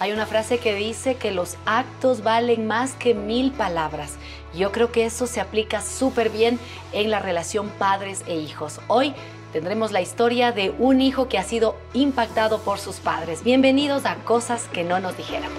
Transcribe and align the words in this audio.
Hay 0.00 0.12
una 0.12 0.24
frase 0.24 0.56
que 0.56 0.74
dice 0.74 1.16
que 1.16 1.30
los 1.30 1.58
actos 1.66 2.22
valen 2.22 2.66
más 2.66 2.94
que 2.94 3.12
mil 3.12 3.52
palabras. 3.52 4.14
Yo 4.54 4.72
creo 4.72 4.90
que 4.90 5.04
eso 5.04 5.26
se 5.26 5.42
aplica 5.42 5.82
súper 5.82 6.30
bien 6.30 6.58
en 6.94 7.10
la 7.10 7.18
relación 7.18 7.68
padres 7.68 8.22
e 8.26 8.36
hijos. 8.36 8.80
Hoy 8.86 9.12
tendremos 9.52 9.92
la 9.92 10.00
historia 10.00 10.52
de 10.52 10.70
un 10.78 11.02
hijo 11.02 11.28
que 11.28 11.36
ha 11.36 11.42
sido 11.42 11.76
impactado 11.92 12.60
por 12.60 12.78
sus 12.78 12.96
padres. 12.96 13.44
Bienvenidos 13.44 14.06
a 14.06 14.14
Cosas 14.24 14.68
que 14.72 14.84
no 14.84 15.00
nos 15.00 15.18
dijeron. 15.18 15.50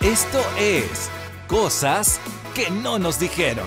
Esto 0.00 0.44
es 0.58 1.08
Cosas 1.48 2.20
que 2.54 2.68
no 2.70 2.98
nos 2.98 3.18
dijeron. 3.18 3.66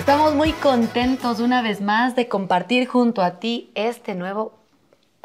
Estamos 0.00 0.34
muy 0.34 0.52
contentos 0.52 1.38
una 1.38 1.62
vez 1.62 1.80
más 1.80 2.16
de 2.16 2.26
compartir 2.26 2.88
junto 2.88 3.22
a 3.22 3.38
ti 3.38 3.70
este 3.76 4.14
nuevo 4.14 4.55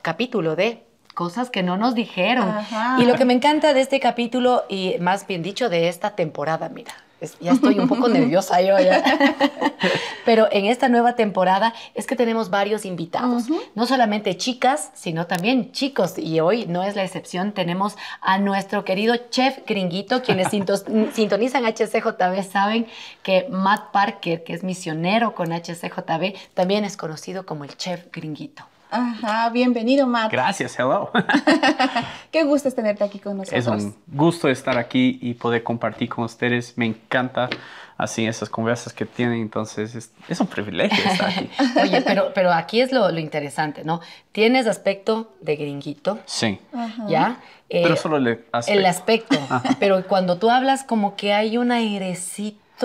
capítulo 0.01 0.55
de 0.55 0.83
cosas 1.13 1.49
que 1.49 1.63
no 1.63 1.77
nos 1.77 1.95
dijeron. 1.95 2.53
Y 2.97 3.05
lo 3.05 3.15
que 3.15 3.25
me 3.25 3.33
encanta 3.33 3.73
de 3.73 3.81
este 3.81 3.99
capítulo 3.99 4.63
y 4.69 4.95
más 4.99 5.27
bien 5.27 5.43
dicho 5.43 5.69
de 5.69 5.87
esta 5.87 6.15
temporada, 6.15 6.69
mira, 6.69 6.93
ya 7.39 7.51
estoy 7.51 7.79
un 7.79 7.87
poco 7.87 8.07
nerviosa 8.09 8.61
yo 8.61 8.79
ya. 8.79 9.03
Pero 10.25 10.47
en 10.51 10.65
esta 10.65 10.89
nueva 10.89 11.15
temporada 11.15 11.73
es 11.93 12.07
que 12.07 12.15
tenemos 12.15 12.49
varios 12.49 12.85
invitados, 12.85 13.45
no 13.75 13.85
solamente 13.85 14.37
chicas, 14.37 14.91
sino 14.93 15.27
también 15.27 15.71
chicos. 15.71 16.17
Y 16.17 16.39
hoy 16.39 16.65
no 16.67 16.83
es 16.83 16.95
la 16.95 17.03
excepción, 17.03 17.51
tenemos 17.51 17.97
a 18.21 18.37
nuestro 18.37 18.85
querido 18.85 19.15
chef 19.29 19.59
gringuito, 19.65 20.21
quienes 20.21 20.49
sintonizan 21.13 21.65
HCJB 21.65 22.43
saben 22.43 22.87
que 23.23 23.47
Matt 23.49 23.91
Parker, 23.91 24.43
que 24.43 24.53
es 24.53 24.63
misionero 24.63 25.33
con 25.33 25.51
HCJB, 25.51 26.35
también 26.53 26.85
es 26.85 26.97
conocido 26.97 27.45
como 27.45 27.63
el 27.63 27.75
chef 27.77 28.05
gringuito. 28.11 28.63
Ajá, 28.93 29.49
bienvenido, 29.51 30.05
Matt. 30.05 30.33
Gracias, 30.33 30.77
hello. 30.77 31.09
Qué 32.31 32.43
gusto 32.43 32.67
es 32.67 32.75
tenerte 32.75 33.05
aquí 33.05 33.19
con 33.19 33.37
nosotros. 33.37 33.65
Es 33.65 33.67
un 33.67 33.95
gusto 34.05 34.49
estar 34.49 34.77
aquí 34.77 35.17
y 35.21 35.33
poder 35.35 35.63
compartir 35.63 36.09
con 36.09 36.25
ustedes. 36.25 36.77
Me 36.77 36.87
encanta 36.87 37.49
así 37.97 38.25
esas 38.25 38.49
conversas 38.49 38.91
que 38.91 39.05
tienen, 39.05 39.39
entonces 39.39 39.95
es, 40.27 40.39
un 40.41 40.47
privilegio 40.47 41.09
estar 41.09 41.29
aquí. 41.29 41.49
Oye, 41.81 42.01
pero, 42.01 42.33
pero 42.35 42.51
aquí 42.51 42.81
es 42.81 42.91
lo, 42.91 43.09
interesante, 43.17 43.85
¿no? 43.85 44.01
Tienes 44.33 44.67
aspecto 44.67 45.31
de 45.39 45.55
gringuito. 45.55 46.19
Sí. 46.25 46.59
¿Ya? 47.07 47.37
pero 47.69 47.93
eh, 47.93 47.97
solo 47.97 48.17
el 48.17 48.43
aspecto. 48.51 48.77
El 48.77 48.85
aspecto. 48.85 49.37
Pero 49.79 50.05
cuando 50.05 50.37
tú 50.37 50.49
hablas 50.49 50.83
como 50.83 51.15
que 51.15 51.31
hay 51.31 51.57
un 51.57 51.71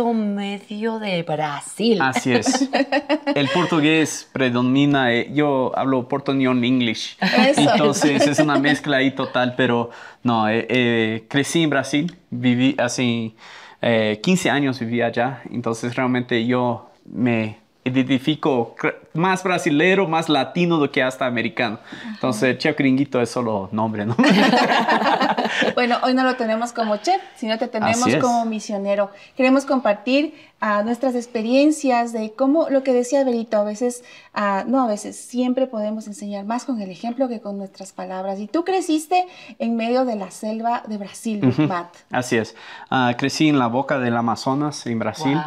medio 0.04 0.98
de 0.98 1.22
Brasil. 1.22 2.00
Así 2.00 2.32
es. 2.32 2.68
El 3.34 3.48
portugués 3.48 4.28
predomina. 4.32 5.12
Eh, 5.12 5.30
yo 5.32 5.72
hablo 5.76 6.08
portuñol 6.08 6.62
English. 6.64 7.16
Entonces 7.56 8.26
es 8.26 8.38
una 8.38 8.58
mezcla 8.58 8.98
ahí 8.98 9.10
total, 9.12 9.54
pero 9.56 9.90
no, 10.22 10.48
eh, 10.48 10.66
eh, 10.68 11.26
crecí 11.28 11.62
en 11.62 11.70
Brasil, 11.70 12.16
viví 12.30 12.74
así, 12.78 13.34
15 13.80 14.50
años 14.50 14.80
viví 14.80 15.00
allá, 15.00 15.42
entonces 15.50 15.94
realmente 15.94 16.44
yo 16.44 16.90
me 17.04 17.58
identifico 17.86 18.74
más 19.14 19.42
brasilero, 19.42 20.08
más 20.08 20.28
latino 20.28 20.76
do 20.76 20.90
que 20.90 21.02
hasta 21.02 21.26
americano. 21.26 21.78
Entonces, 22.14 22.58
chef 22.58 22.76
gringuito 22.76 23.20
es 23.20 23.30
solo 23.30 23.68
nombre, 23.72 24.04
¿no? 24.04 24.16
bueno, 25.74 25.96
hoy 26.02 26.12
no 26.12 26.24
lo 26.24 26.34
tenemos 26.36 26.72
como 26.72 26.96
chef, 26.98 27.20
sino 27.36 27.58
te 27.58 27.68
tenemos 27.68 28.16
como 28.16 28.44
misionero. 28.44 29.10
Queremos 29.36 29.64
compartir 29.64 30.34
uh, 30.60 30.82
nuestras 30.84 31.14
experiencias 31.14 32.12
de 32.12 32.32
cómo, 32.32 32.68
lo 32.70 32.82
que 32.82 32.92
decía 32.92 33.22
Berito, 33.24 33.58
a 33.58 33.64
veces, 33.64 34.02
uh, 34.34 34.68
no 34.68 34.82
a 34.82 34.88
veces, 34.88 35.16
siempre 35.16 35.66
podemos 35.66 36.06
enseñar 36.08 36.44
más 36.44 36.64
con 36.64 36.80
el 36.80 36.90
ejemplo 36.90 37.28
que 37.28 37.40
con 37.40 37.56
nuestras 37.56 37.92
palabras. 37.92 38.40
Y 38.40 38.48
tú 38.48 38.64
creciste 38.64 39.26
en 39.58 39.76
medio 39.76 40.04
de 40.04 40.16
la 40.16 40.30
selva 40.30 40.82
de 40.88 40.98
Brasil, 40.98 41.40
Matt. 41.68 41.94
Así 42.10 42.36
es. 42.36 42.56
Uh, 42.90 43.16
crecí 43.16 43.48
en 43.48 43.58
la 43.58 43.68
boca 43.68 43.98
del 44.00 44.16
Amazonas, 44.16 44.86
en 44.86 44.98
Brasil. 44.98 45.38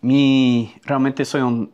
Mi, 0.00 0.74
realmente 0.84 1.24
soy 1.24 1.42
un 1.42 1.70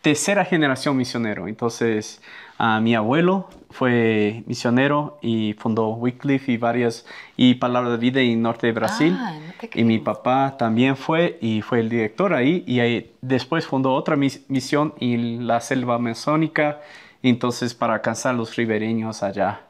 tercera 0.00 0.44
generación 0.44 0.96
misionero. 0.96 1.48
Entonces, 1.48 2.20
uh, 2.58 2.80
mi 2.80 2.94
abuelo 2.94 3.48
fue 3.70 4.42
misionero 4.46 5.18
y 5.20 5.54
fundó 5.58 5.88
Wycliffe 5.90 6.52
y 6.52 6.56
varias, 6.56 7.04
y 7.36 7.54
Palabra 7.54 7.90
de 7.90 7.96
Vida 7.98 8.20
en 8.20 8.40
norte 8.40 8.68
de 8.68 8.72
Brasil. 8.72 9.16
Ah, 9.18 9.34
y 9.74 9.84
mi 9.84 9.98
papá 9.98 10.56
también 10.56 10.96
fue 10.96 11.38
y 11.40 11.62
fue 11.62 11.80
el 11.80 11.88
director 11.88 12.32
ahí. 12.32 12.64
Y 12.66 12.80
ahí, 12.80 13.12
después 13.20 13.66
fundó 13.66 13.94
otra 13.94 14.16
misión 14.16 14.94
en 15.00 15.46
la 15.46 15.60
selva 15.60 15.96
amazónica, 15.96 16.80
entonces 17.22 17.74
para 17.74 17.94
alcanzar 17.94 18.34
los 18.34 18.56
ribereños 18.56 19.22
allá 19.22 19.62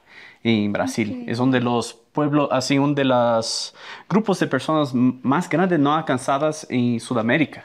en 0.44 0.72
Brasil. 0.72 1.24
Es 1.26 1.38
uno 1.38 1.52
de 1.52 1.60
los 1.60 1.94
pueblos, 2.18 2.48
así 2.50 2.76
uno 2.78 2.94
de 2.94 3.04
los 3.04 3.72
grupos 4.08 4.40
de 4.40 4.48
personas 4.48 4.92
más 4.92 5.48
grandes 5.48 5.78
no 5.78 5.94
alcanzadas 5.94 6.66
en 6.68 6.98
Sudamérica, 6.98 7.62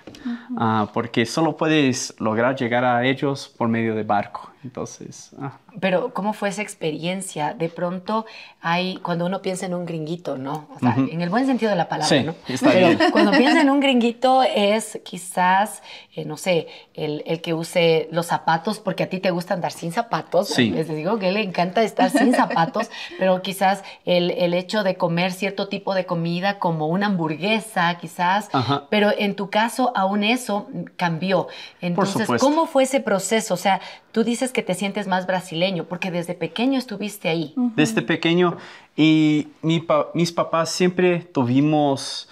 ah, 0.56 0.90
porque 0.94 1.26
solo 1.26 1.58
puedes 1.58 2.14
lograr 2.20 2.56
llegar 2.56 2.86
a 2.86 3.04
ellos 3.04 3.52
por 3.58 3.68
medio 3.68 3.96
de 3.96 4.04
barco. 4.04 4.52
Entonces, 4.64 5.32
ah. 5.42 5.58
Pero, 5.80 6.14
¿cómo 6.14 6.34
fue 6.34 6.50
esa 6.50 6.62
experiencia? 6.62 7.54
De 7.54 7.68
pronto 7.68 8.26
hay, 8.62 8.98
cuando 8.98 9.26
uno 9.26 9.42
piensa 9.42 9.66
en 9.66 9.74
un 9.74 9.86
gringuito, 9.86 10.38
¿no? 10.38 10.68
O 10.76 10.80
sea, 10.80 10.96
en 10.96 11.22
el 11.22 11.30
buen 11.30 11.46
sentido 11.48 11.72
de 11.72 11.76
la 11.76 11.90
palabra, 11.90 12.24
¿no? 12.24 12.36
Pero 12.62 13.12
cuando 13.12 13.32
piensa 13.38 13.62
en 13.62 13.70
un 13.70 13.80
gringuito 13.80 14.44
es 14.44 15.00
quizás, 15.04 15.82
eh, 16.16 16.26
no 16.26 16.38
sé, 16.38 16.68
el, 16.94 17.24
el, 17.26 17.42
que 17.42 17.54
use 17.54 18.08
los 18.12 18.28
zapatos, 18.28 18.80
porque 18.80 19.04
a 19.04 19.10
ti 19.10 19.20
te 19.20 19.32
gusta 19.32 19.56
andar 19.56 19.72
sin 19.72 19.92
zapatos. 19.92 20.50
Sí. 20.50 20.70
Les 20.70 20.88
digo 20.88 21.18
que 21.18 21.32
le 21.32 21.42
encanta 21.42 21.82
estar 21.82 22.10
sin 22.12 22.34
zapatos, 22.34 22.90
pero 23.20 23.42
quizás 23.42 23.84
el, 24.06 24.32
el, 24.44 24.54
hecho 24.54 24.84
de 24.84 24.96
comer 24.96 25.32
cierto 25.32 25.68
tipo 25.68 25.96
de 25.96 26.06
comida 26.06 26.60
como 26.60 26.88
una 26.88 27.08
hamburguesa, 27.08 27.98
quizás. 27.98 28.50
Pero 28.90 29.12
en 29.18 29.36
tu 29.36 29.50
caso, 29.50 29.92
aún 29.96 30.24
eso 30.24 30.68
cambió. 30.98 31.48
Entonces, 31.82 32.28
¿cómo 32.40 32.66
fue 32.66 32.84
ese 32.84 33.00
proceso? 33.00 33.54
O 33.54 33.58
sea, 33.58 33.82
tú 34.12 34.24
dices 34.24 34.52
que 34.52 34.64
te 34.64 34.74
sientes 34.74 35.08
más 35.08 35.26
brasileño, 35.28 35.86
porque 35.86 36.12
desde 36.12 36.34
pequeño 36.34 36.78
estuviste 36.78 37.30
ahí. 37.30 37.54
Desde 37.76 38.02
pequeño, 38.02 38.58
y 38.96 39.48
mis 39.62 40.32
papás 40.32 40.70
siempre 40.70 41.20
tuvimos 41.20 42.30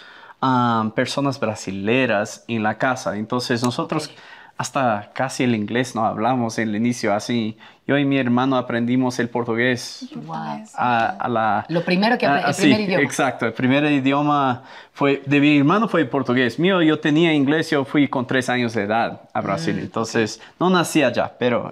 personas 0.96 1.40
brasileras 1.40 2.46
en 2.48 2.64
la 2.64 2.78
casa, 2.78 3.18
entonces 3.18 3.64
nosotros... 3.64 4.10
hasta 4.62 5.10
casi 5.14 5.44
el 5.44 5.56
inglés 5.56 5.96
no 5.96 6.06
hablamos 6.06 6.60
en 6.60 6.70
el 6.70 6.76
inicio, 6.76 7.16
así. 7.16 7.58
Yo 7.88 7.98
y 7.98 8.06
mi 8.06 8.20
hermano 8.20 8.58
aprendimos 8.58 9.18
el 9.18 9.28
portugués. 9.28 10.08
A, 10.76 11.28
la, 11.28 11.66
Lo 11.68 11.84
primero 11.84 12.16
que 12.16 12.28
el 12.28 12.56
primer 12.56 12.82
idioma. 12.82 13.04
Exacto, 13.04 13.48
el 13.48 13.54
primer 13.54 13.86
idioma 13.86 14.62
fue 14.94 15.24
de 15.26 15.40
mi 15.40 15.58
hermano 15.58 15.88
fue 15.88 16.06
portugués. 16.06 16.60
Mío, 16.60 16.80
yo 16.84 17.00
tenía 17.00 17.34
inglés, 17.34 17.72
yo 17.72 17.84
fui 17.86 18.08
con 18.08 18.28
tres 18.28 18.50
años 18.50 18.76
de 18.76 18.84
edad 18.84 19.22
a 19.34 19.42
Brasil, 19.42 19.78
mm. 19.78 19.80
entonces 19.80 20.40
no 20.60 20.70
nací 20.70 21.02
allá, 21.02 21.34
pero 21.40 21.68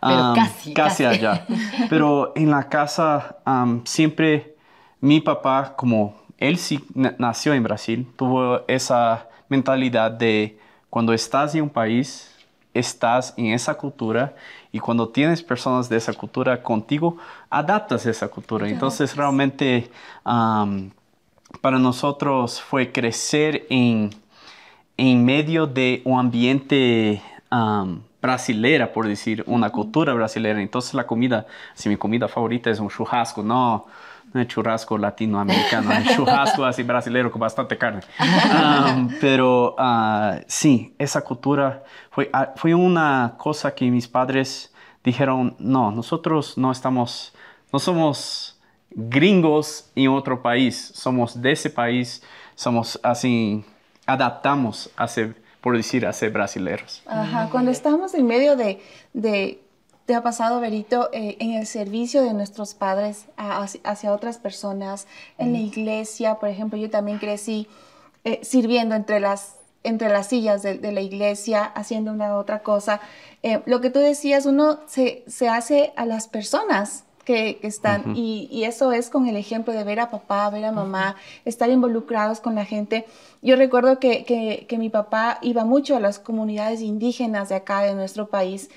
pero 0.00 0.32
casi, 0.36 0.72
casi, 0.72 1.04
allá. 1.04 1.44
Pero 1.90 2.32
en 2.36 2.50
la 2.50 2.68
casa 2.68 3.36
siempre 3.84 4.54
mi 5.00 5.20
papá, 5.20 5.74
como 5.76 6.14
él 6.38 6.58
sí 6.58 6.82
nació 6.94 7.54
en 7.54 7.64
Brasil, 7.64 8.06
tuvo 8.16 8.62
esa 8.68 9.26
mentalidad 9.48 10.12
de 10.12 10.58
cuando 10.90 11.12
estás 11.12 11.54
en 11.54 11.62
un 11.62 11.70
país, 11.70 12.30
estás 12.74 13.34
en 13.36 13.46
esa 13.46 13.74
cultura 13.74 14.34
y 14.72 14.78
cuando 14.78 15.08
tienes 15.08 15.42
personas 15.42 15.88
de 15.88 15.96
esa 15.96 16.12
cultura 16.12 16.62
contigo, 16.62 17.16
adaptas 17.48 18.06
esa 18.06 18.28
cultura. 18.28 18.68
Entonces 18.68 19.16
realmente 19.16 19.90
para 20.24 21.78
nosotros 21.78 22.60
fue 22.60 22.92
crecer 22.92 23.66
en, 23.70 24.10
en 24.96 25.24
medio 25.24 25.66
de 25.66 26.02
un 26.04 26.18
ambiente 26.18 27.22
brasilera, 28.20 28.92
por 28.92 29.08
decir, 29.08 29.42
una 29.46 29.70
cultura 29.70 30.12
brasilera. 30.14 30.60
Entonces 30.60 30.94
la 30.94 31.06
comida, 31.06 31.46
si 31.74 31.88
mi 31.88 31.96
comida 31.96 32.28
favorita 32.28 32.70
es 32.70 32.78
un 32.78 32.88
churrasco, 32.88 33.42
no, 33.42 33.86
churrasco 34.46 34.96
latinoamericano, 34.96 35.90
churrasco 36.14 36.64
así 36.64 36.82
brasilero 36.82 37.30
con 37.30 37.40
bastante 37.40 37.76
carne. 37.76 38.02
Pero 39.20 39.74
uh, 39.78 40.40
sí, 40.46 40.94
esa 40.98 41.22
cultura 41.22 41.82
fue, 42.10 42.30
uh, 42.32 42.56
fue 42.56 42.74
una 42.74 43.34
cosa 43.36 43.74
que 43.74 43.90
mis 43.90 44.06
padres 44.08 44.72
dijeron, 45.02 45.56
no, 45.58 45.90
nosotros 45.90 46.56
no 46.56 46.70
estamos, 46.70 47.34
no 47.72 47.78
somos 47.78 48.58
gringos 48.90 49.90
en 49.94 50.08
otro 50.08 50.42
país, 50.42 50.92
somos 50.94 51.40
de 51.40 51.52
ese 51.52 51.70
país, 51.70 52.22
somos 52.54 52.98
así, 53.02 53.64
adaptamos 54.06 54.90
a 54.96 55.06
ser 55.06 55.40
por 55.60 55.76
decir, 55.76 56.06
a 56.06 56.12
ser 56.12 56.30
brasileros. 56.30 57.02
Ajá, 57.06 57.48
cuando 57.50 57.70
estamos 57.70 58.14
en 58.14 58.26
medio 58.26 58.56
de, 58.56 58.82
de 59.12 59.60
te 60.10 60.16
ha 60.16 60.24
pasado, 60.24 60.58
Berito, 60.58 61.08
eh, 61.12 61.36
en 61.38 61.52
el 61.52 61.68
servicio 61.68 62.24
de 62.24 62.34
nuestros 62.34 62.74
padres 62.74 63.26
hacia, 63.36 64.12
otras 64.12 64.38
personas, 64.38 65.06
en 65.38 65.52
la 65.52 65.60
iglesia, 65.60 66.34
por 66.40 66.48
ejemplo, 66.48 66.76
yo 66.76 66.90
también 66.90 67.18
crecí 67.18 67.68
eh, 68.24 68.40
sirviendo 68.42 68.96
entre 68.96 69.20
las 69.20 69.54
entre 69.84 70.08
las 70.08 70.26
sillas 70.26 70.62
de, 70.64 70.80
la 70.92 71.00
iglesia 71.00 71.62
haciendo 71.62 72.10
una 72.10 72.36
otra 72.36 72.58
cosa. 72.58 73.00
Eh, 73.44 73.62
lo 73.66 73.80
que 73.80 73.90
tú 73.90 74.00
decías, 74.00 74.46
uno 74.46 74.80
se, 74.86 75.22
se 75.28 75.48
hace 75.48 75.92
a 75.94 76.06
las 76.06 76.26
personas 76.26 77.04
que, 77.24 77.60
están, 77.62 78.16
y, 78.16 78.64
eso 78.64 78.90
es 78.90 79.10
con 79.10 79.28
el 79.28 79.36
ejemplo 79.36 79.72
de 79.72 79.84
ver 79.84 80.00
a 80.00 80.10
papá, 80.10 80.50
ver 80.50 80.64
a 80.64 80.72
mamá, 80.72 81.14
estar 81.44 81.70
involucrados 81.70 82.40
con 82.40 82.56
la 82.56 82.64
gente. 82.64 83.06
Yo 83.42 83.54
recuerdo 83.54 84.00
que, 84.00 84.24
que, 84.24 84.66
que, 84.68 84.78
mi 84.78 84.88
papá 84.90 85.38
iba 85.40 85.64
mucho 85.64 85.96
a 85.96 86.00
las 86.00 86.18
comunidades 86.18 86.80
indígenas 86.80 87.48
de 87.48 87.54
acá, 87.54 87.82
de 87.82 87.94
nuestro 87.94 88.28
país, 88.28 88.70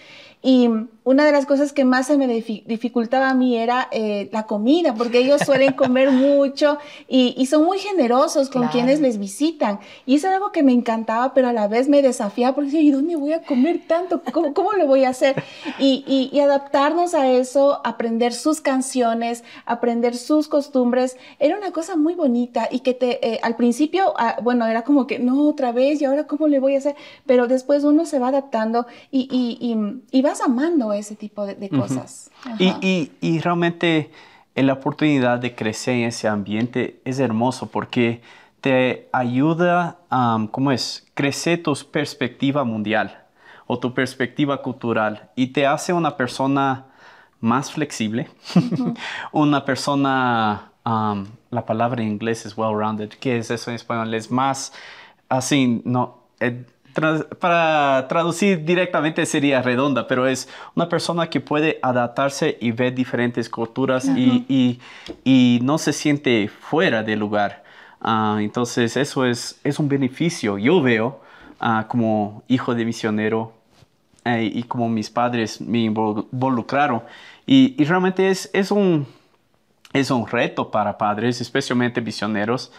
y 0.46 0.70
una 1.06 1.26
de 1.26 1.32
las 1.32 1.46
cosas 1.46 1.72
que 1.72 1.86
más 1.86 2.08
se 2.08 2.18
me 2.18 2.28
dificultaba 2.28 3.30
a 3.30 3.34
mí 3.34 3.58
era 3.58 3.88
eh, 3.92 4.30
la 4.34 4.44
comida, 4.44 4.94
porque 4.94 5.20
ellos 5.20 5.42
suelen 5.46 5.72
comer 5.78 6.12
mucho 6.12 6.78
y, 7.08 7.46
son 7.46 7.64
muy 7.66 7.78
generosos 7.80 8.50
con 8.50 8.68
quienes 8.68 9.00
les 9.00 9.20
visitan. 9.20 9.80
Y 10.06 10.16
eso 10.16 10.28
era 10.28 10.38
algo 10.38 10.52
que 10.52 10.64
me 10.64 10.74
encantaba, 10.74 11.34
pero 11.34 11.48
a 11.48 11.54
la 11.54 11.68
vez 11.68 11.88
me 11.88 12.02
desafiaba 12.02 12.56
porque 12.56 12.72
decía, 12.72 12.82
¿y 12.82 12.92
dónde 12.92 13.16
voy 13.16 13.34
a 13.34 13.44
comer 13.44 13.82
tanto? 13.88 14.22
¿Cómo, 14.34 14.54
cómo 14.54 14.74
lo 14.74 14.86
voy 14.86 15.06
a 15.06 15.10
hacer? 15.10 15.42
Y, 15.80 16.04
y, 16.32 16.40
adaptarnos 16.40 17.14
a 17.14 17.30
eso, 17.30 17.80
aprender 17.86 18.34
sus 18.34 18.60
canciones, 18.60 19.46
aprender 19.66 20.18
sus 20.18 20.50
costumbres, 20.50 21.16
era 21.40 21.58
una 21.58 21.72
cosa 21.72 21.96
muy 21.96 22.16
bonita 22.16 22.68
y 22.70 22.80
que 22.80 22.94
te, 22.94 23.26
eh, 23.26 23.40
al 23.44 23.56
principio, 23.56 24.14
ah, 24.18 24.38
bueno, 24.42 24.66
era 24.68 24.82
como 24.82 25.08
que, 25.08 25.20
no, 25.20 25.48
otra 25.48 25.72
vez, 25.72 26.02
¿y 26.02 26.06
ahora 26.06 26.28
cómo 26.28 26.48
le 26.48 26.60
voy 26.60 26.76
a 26.76 26.80
hacer? 26.80 26.96
Pero 27.26 27.48
después 27.48 27.84
uno 27.86 28.06
se 28.06 28.20
va 28.20 28.30
adaptando 28.30 28.88
y, 29.12 29.28
y 30.12 30.22
va 30.22 30.33
amando 30.42 30.94
ese 30.94 31.16
tipo 31.16 31.46
de, 31.46 31.70
cosas. 31.70 32.32
y, 32.60 33.12
y, 33.22 33.40
realmente 33.40 34.12
la 34.56 34.74
oportunidad 34.74 35.40
de 35.40 35.56
crecer 35.56 35.96
en 35.96 36.04
ese 36.06 36.28
ambiente 36.28 37.00
es 37.06 37.20
hermoso 37.20 37.68
porque 37.68 38.22
te 38.62 39.10
ayuda 39.12 39.98
a, 40.10 40.48
¿cómo 40.52 40.72
es?, 40.72 41.06
crecer 41.14 41.62
tu 41.64 41.76
perspectiva 41.92 42.64
mundial 42.64 43.24
o 43.68 43.78
tu 43.80 43.94
perspectiva 43.94 44.62
cultural 44.62 45.30
y 45.36 45.48
te 45.48 45.66
hace 45.66 45.94
una 45.94 46.16
persona 46.16 46.86
más 47.40 47.72
flexible, 47.72 48.30
una 49.34 49.66
persona, 49.66 50.72
la 50.86 51.66
palabra 51.66 52.02
en 52.02 52.10
inglés 52.10 52.46
es 52.46 52.58
well-rounded, 52.58 53.10
¿qué 53.20 53.38
es 53.38 53.52
eso 53.52 53.70
en 53.70 53.76
español? 53.76 54.14
Es 54.14 54.32
más 54.32 54.72
así, 55.28 55.82
no, 55.84 56.20
eh, 56.40 56.66
para 56.94 58.08
traducir 58.08 58.64
directamente 58.66 59.26
sería 59.26 59.62
redonda, 59.62 60.08
pero 60.08 60.28
es 60.28 60.48
una 60.76 60.90
persona 60.90 61.30
que 61.30 61.40
puede 61.40 61.80
adaptarse 61.82 62.58
y 62.62 62.72
ver 62.72 62.94
diferentes 62.94 63.50
culturas 63.50 64.06
y, 64.06 64.80
y, 65.24 65.60
no 65.64 65.78
se 65.78 65.94
siente 65.94 66.48
fuera 66.48 67.04
del 67.04 67.20
lugar. 67.20 67.64
Ah, 68.02 68.38
entonces 68.40 68.98
eso 68.98 69.26
es, 69.26 69.60
es 69.64 69.80
un 69.80 69.88
beneficio. 69.88 70.58
Yo 70.58 70.82
veo 70.82 71.22
uh, 71.62 71.88
como 71.88 72.44
hijo 72.48 72.76
de 72.76 72.86
misionero 72.86 73.54
eh, 74.26 74.50
y 74.54 74.64
como 74.64 74.90
mis 74.90 75.10
padres 75.10 75.62
me 75.62 75.80
involucraron. 75.80 77.02
Y, 77.46 77.76
y 77.78 77.86
realmente 77.86 78.30
es, 78.30 78.50
es, 78.54 78.72
un, 78.72 79.06
es 79.94 80.12
un 80.12 80.28
reto 80.28 80.72
para 80.72 80.98
padres, 80.98 81.40
especialmente 81.42 82.02
misioneros. 82.02 82.72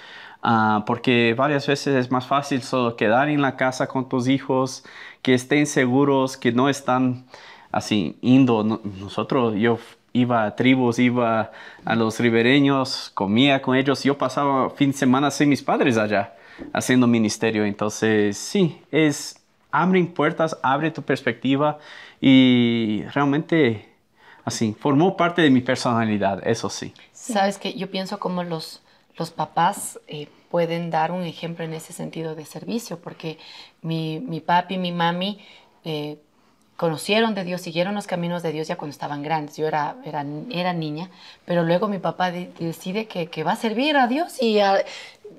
Ah, 0.42 0.84
porque 0.86 1.34
varias 1.34 1.66
veces 1.66 1.94
es 1.96 2.10
más 2.10 2.26
fácil 2.26 2.62
solo 2.62 2.96
quedar 2.96 3.30
en 3.30 3.40
la 3.40 3.56
casa 3.56 3.86
con 3.86 4.08
tus 4.08 4.28
hijos, 4.28 4.84
que 5.22 5.32
estén 5.34 5.66
seguros, 5.66 6.36
que 6.36 6.52
no 6.52 6.68
están 6.68 7.24
así 7.72 8.18
indo. 8.20 8.62
nosotros, 8.64 9.54
yo 9.56 9.78
iba 10.12 10.44
a 10.44 10.54
tribus, 10.54 10.98
iba 10.98 11.50
a 11.84 11.94
los 11.96 12.20
ribereños, 12.20 13.10
comía 13.14 13.62
con 13.62 13.76
ellos, 13.76 14.04
yo 14.04 14.18
pasaba 14.18 14.70
fin 14.70 14.90
de 14.92 14.98
semana 14.98 15.30
sin 15.30 15.48
mis 15.48 15.62
padres 15.62 15.96
allá 15.96 16.34
haciendo 16.72 17.06
ministerio. 17.06 17.64
Entonces, 17.64 18.36
sí, 18.36 18.80
es 18.90 19.40
abren 19.70 20.06
puertas, 20.06 20.56
abre 20.62 20.90
tu 20.90 21.02
perspectiva 21.02 21.78
y 22.20 23.02
realmente 23.12 23.93
así 24.44 24.74
formó 24.78 25.16
parte 25.16 25.42
de 25.42 25.50
mi 25.50 25.60
personalidad, 25.60 26.46
eso 26.46 26.68
sí. 26.70 26.92
Sabes 27.12 27.58
que 27.58 27.74
yo 27.74 27.90
pienso 27.90 28.18
como 28.18 28.42
los 28.42 28.82
los 29.16 29.30
papás 29.30 30.00
eh, 30.08 30.28
pueden 30.50 30.90
dar 30.90 31.12
un 31.12 31.22
ejemplo 31.22 31.64
en 31.64 31.72
ese 31.72 31.92
sentido 31.92 32.34
de 32.34 32.44
servicio, 32.44 32.98
porque 32.98 33.38
mi, 33.82 34.20
mi 34.20 34.40
papi 34.40 34.74
y 34.74 34.78
mi 34.78 34.92
mami 34.92 35.38
eh, 35.84 36.18
conocieron 36.76 37.34
de 37.34 37.44
Dios, 37.44 37.60
siguieron 37.60 37.94
los 37.94 38.06
caminos 38.06 38.42
de 38.42 38.52
Dios 38.52 38.66
ya 38.66 38.76
cuando 38.76 38.92
estaban 38.92 39.22
grandes. 39.22 39.56
Yo 39.56 39.68
era, 39.68 39.96
era, 40.04 40.24
era 40.50 40.72
niña, 40.72 41.10
pero 41.44 41.62
luego 41.62 41.86
mi 41.86 41.98
papá 41.98 42.32
decide 42.32 43.06
que, 43.06 43.28
que, 43.28 43.44
va 43.44 43.52
a 43.52 43.56
servir 43.56 43.96
a 43.96 44.08
Dios 44.08 44.42
y 44.42 44.58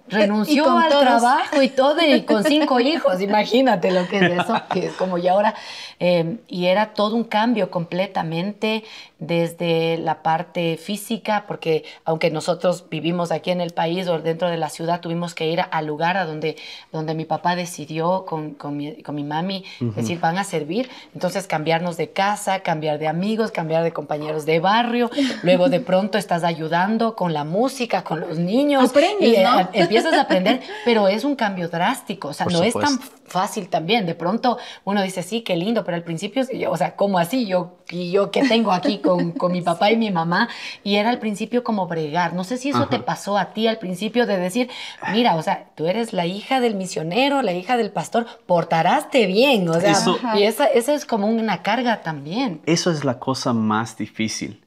renunció 0.08 0.78
al 0.78 0.90
trabajo 0.90 1.62
y 1.62 1.70
todo, 1.70 2.02
y 2.02 2.22
con 2.24 2.44
cinco 2.44 2.80
hijos, 2.80 3.22
imagínate 3.22 3.92
lo 3.92 4.08
que 4.08 4.18
es 4.18 4.32
eso, 4.40 4.62
que 4.72 4.88
es 4.88 4.94
como 4.94 5.18
ya 5.18 5.34
ahora. 5.34 5.56
Eh, 6.00 6.38
y 6.48 6.66
era 6.66 6.94
todo 6.94 7.16
un 7.16 7.24
cambio 7.24 7.72
completamente 7.72 8.84
desde 9.20 9.98
la 9.98 10.22
parte 10.22 10.78
física, 10.78 11.46
porque 11.48 11.86
aunque 12.04 12.30
nosotros 12.30 12.86
vivimos 12.90 13.32
aquí 13.32 13.52
en 13.52 13.62
el 13.62 13.72
país 13.72 14.08
o 14.08 14.20
dentro 14.20 14.50
de 14.50 14.58
la 14.58 14.70
ciudad, 14.70 15.00
tuvimos 15.00 15.34
que 15.34 15.48
ir 15.48 15.62
al 15.72 15.86
lugar 15.86 16.18
a 16.18 16.26
donde, 16.26 16.58
donde 16.92 17.16
mi 17.16 17.26
papá 17.26 17.56
decidió 17.56 18.26
con, 18.26 18.52
con, 18.56 18.76
mi, 18.76 19.02
con 19.04 19.16
mi, 19.16 19.24
mami, 19.24 19.64
decir, 19.80 20.20
van 20.20 20.38
a 20.38 20.44
servir. 20.44 20.90
Entonces 21.14 21.48
cambiarnos 21.48 21.96
de 21.96 22.10
casa, 22.10 22.60
cambiar 22.60 23.00
de 23.00 23.08
amigos, 23.08 23.52
cambiar 23.52 23.84
de 23.84 23.94
compañeros 23.94 24.46
de 24.46 24.60
barrio, 24.60 25.10
luego 25.44 25.70
de 25.70 25.80
pronto 25.80 26.18
estás 26.18 26.44
ayudando 26.44 27.16
con 27.16 27.34
la 27.34 27.46
música, 27.46 28.04
con 28.04 28.20
los 28.20 28.38
niños. 28.38 28.90
Aprendes, 28.90 29.40
y, 29.40 29.42
¿no? 29.42 29.70
Empiezas 29.98 30.20
a 30.20 30.24
aprender, 30.24 30.62
pero 30.84 31.08
es 31.08 31.24
un 31.24 31.36
cambio 31.36 31.70
drástico, 31.70 32.30
o 32.30 32.34
sea, 32.34 32.46
no 32.48 32.64
es 32.64 32.74
tan 32.74 33.00
fácil 33.26 33.70
también. 33.70 34.06
De 34.06 34.16
pronto 34.16 34.58
uno 34.84 35.02
dice, 35.02 35.24
sí, 35.24 35.42
qué 35.42 35.56
lindo, 35.56 35.84
pero 35.84 35.98
al 35.98 36.04
principio, 36.04 36.44
o 36.70 36.78
sea, 36.78 36.96
¿cómo 36.96 37.20
así? 37.20 37.46
Yo, 37.46 37.78
y 37.90 38.12
yo 38.12 38.32
qué 38.32 38.48
tengo 38.48 38.72
aquí 38.72 39.00
con, 39.00 39.32
con, 39.32 39.52
mi 39.52 39.62
papá 39.62 39.92
y 39.92 39.98
mi 39.98 40.12
mamá, 40.12 40.50
y 40.84 40.96
era 40.96 41.10
al 41.10 41.20
principio 41.20 41.64
como 41.64 41.88
bregar. 41.88 42.34
No 42.34 42.44
sé 42.44 42.58
si 42.58 42.70
eso 42.70 42.88
te 42.88 43.00
pasó 43.00 43.38
a 43.38 43.54
ti 43.54 43.68
al 43.68 43.78
principio 43.78 44.26
de 44.26 44.38
decir, 44.38 44.70
mira, 45.12 45.36
o 45.36 45.44
sea, 45.44 45.70
tú 45.76 45.88
eres 45.88 46.14
la 46.14 46.26
hija 46.26 46.60
del 46.60 46.76
misionero, 46.76 47.42
la 47.42 47.54
hija 47.54 47.78
del 47.78 47.92
pastor, 47.92 48.26
portaraste 48.46 49.26
bien, 49.28 49.68
o 49.70 49.80
sea, 49.80 49.96
y 50.36 50.44
esa, 50.44 50.66
esa, 50.66 50.94
es 50.94 51.06
como 51.06 51.28
una 51.28 51.62
carga 51.62 52.02
también. 52.02 52.62
Eso 52.66 52.92
es 52.92 53.04
la 53.04 53.20
cosa 53.20 53.54
más 53.54 53.98
difícil. 53.98 54.62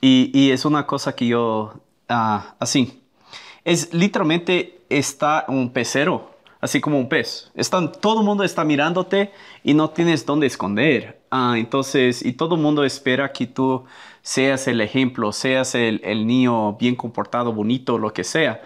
Y, 0.00 0.30
y 0.32 0.52
es 0.52 0.64
una 0.64 0.86
cosa 0.86 1.14
que 1.14 1.26
yo, 1.26 1.74
ah, 2.08 2.54
así, 2.58 2.99
es 3.64 3.92
literalmente 3.92 4.80
está 4.88 5.44
un 5.48 5.70
pecero, 5.70 6.30
así 6.60 6.80
como 6.80 6.98
un 6.98 7.08
pez. 7.08 7.50
Están, 7.54 7.92
todo 7.92 8.20
el 8.20 8.26
mundo 8.26 8.44
está 8.44 8.64
mirándote 8.64 9.32
y 9.62 9.74
no 9.74 9.90
tienes 9.90 10.26
dónde 10.26 10.46
esconder. 10.46 11.20
Ah, 11.30 11.54
entonces, 11.56 12.24
y 12.24 12.32
todo 12.32 12.56
el 12.56 12.60
mundo 12.60 12.84
espera 12.84 13.32
que 13.32 13.46
tú 13.46 13.84
seas 14.22 14.66
el 14.68 14.80
ejemplo, 14.80 15.32
seas 15.32 15.74
el, 15.74 16.26
niño 16.26 16.74
bien 16.74 16.94
comportado, 16.96 17.52
bonito, 17.52 17.98
lo 17.98 18.12
que 18.12 18.24
sea. 18.24 18.62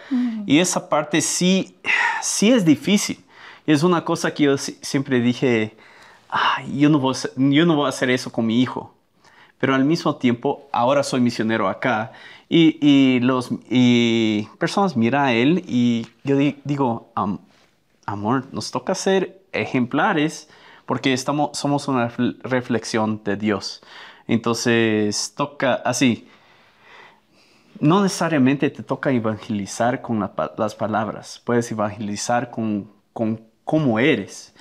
Y 0.47 0.59
esa 0.59 0.89
parte 0.89 1.21
sí, 1.21 1.77
sí 2.23 2.51
es 2.51 2.65
difícil. 2.65 3.25
es 3.67 3.83
una 3.83 4.05
cosa 4.05 4.33
que 4.33 4.45
yo 4.45 4.57
siempre 4.59 5.21
dije, 5.21 5.77
yo, 6.73 6.89
no 6.89 6.99
voy 6.99 7.15
yo 7.37 7.67
no 7.67 7.77
voy 7.77 7.87
a 7.87 7.91
hacer 7.91 8.11
eso 8.11 8.33
con 8.33 8.47
mi 8.47 8.61
hijo. 8.61 8.95
Pero 9.59 9.75
al 9.75 9.85
mismo 9.85 10.17
tiempo, 10.17 10.69
ahora 10.73 11.03
soy 11.03 11.21
misionero 11.21 11.69
acá 11.69 12.13
y, 12.49 12.79
y, 12.81 13.21
los, 13.21 13.51
y 13.71 14.49
personas 14.59 14.97
miran 14.97 15.27
a 15.27 15.33
él 15.33 15.65
y 15.67 16.07
yo 16.25 16.37
digo, 16.37 17.13
amor, 18.07 18.45
nos 18.53 18.71
toca 18.71 18.95
ser 18.95 19.43
ejemplares 19.53 20.49
porque 20.87 21.13
estamos, 21.13 21.57
somos 21.57 21.89
una 21.89 22.09
reflexión 22.43 23.23
de 23.25 23.37
Dios. 23.37 23.83
Entonces, 24.27 25.33
toca 25.37 25.75
así. 25.75 26.29
No 27.81 28.03
necesariamente 28.03 28.71
te 28.71 28.83
toca 28.83 29.11
evangelizar 29.11 30.01
con 30.01 30.21
las 30.57 30.75
palabras, 30.75 31.43
puedes 31.45 31.71
evangelizar 31.73 32.51
con, 32.51 32.91
con 33.13 33.41
cómo 33.65 33.99
eres. 33.99 34.55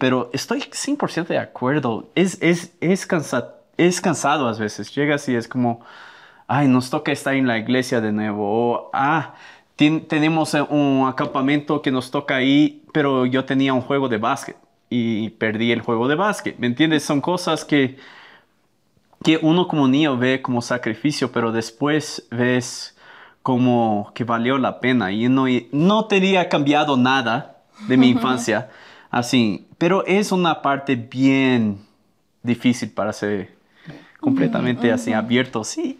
pero 0.00 0.30
estoy 0.32 0.60
100% 0.60 1.26
de 1.28 1.38
acuerdo, 1.38 2.10
es, 2.14 2.38
es, 2.42 2.72
es, 2.80 3.06
es 3.76 4.00
cansado 4.00 4.48
a 4.48 4.52
veces, 4.54 4.94
llegas 4.94 5.28
y 5.28 5.36
es 5.36 5.46
como, 5.46 5.80
ay, 6.46 6.68
nos 6.68 6.90
toca 6.90 7.12
estar 7.12 7.34
en 7.34 7.46
la 7.46 7.58
iglesia 7.58 8.00
de 8.00 8.12
nuevo, 8.12 8.44
o, 8.46 8.90
ah, 8.92 9.34
tenemos 9.76 10.54
un 10.70 11.06
acampamento 11.06 11.82
que 11.82 11.90
nos 11.90 12.10
toca 12.10 12.36
ahí, 12.36 12.82
pero 12.92 13.26
yo 13.26 13.44
tenía 13.44 13.74
un 13.74 13.82
juego 13.82 14.08
de 14.08 14.18
básquet 14.18 14.56
y 14.88 15.30
perdí 15.30 15.72
el 15.72 15.82
juego 15.82 16.08
de 16.08 16.14
básquet, 16.14 16.58
¿me 16.58 16.66
entiendes? 16.66 17.02
Son 17.04 17.20
cosas 17.20 17.64
que, 17.64 17.98
que 19.22 19.38
uno 19.42 19.68
como 19.68 19.88
niño 19.88 20.16
ve 20.16 20.40
como 20.40 20.62
sacrificio, 20.62 21.30
pero 21.32 21.52
después 21.52 22.26
ves 22.30 22.96
como 23.42 24.12
que 24.14 24.24
valió 24.24 24.58
la 24.58 24.80
pena 24.80 25.12
y 25.12 25.28
no, 25.28 25.44
no 25.72 26.06
tenía 26.06 26.48
cambiado 26.48 26.96
nada 26.96 27.58
de 27.86 27.96
mi 27.96 28.08
infancia, 28.10 28.70
así, 29.10 29.68
pero 29.78 30.06
es 30.06 30.32
una 30.32 30.62
parte 30.62 30.96
bien 30.96 31.84
difícil 32.42 32.90
para 32.90 33.12
ser 33.12 33.55
completamente 34.20 34.92
así 34.92 35.12
abierto, 35.12 35.64
sí. 35.64 35.98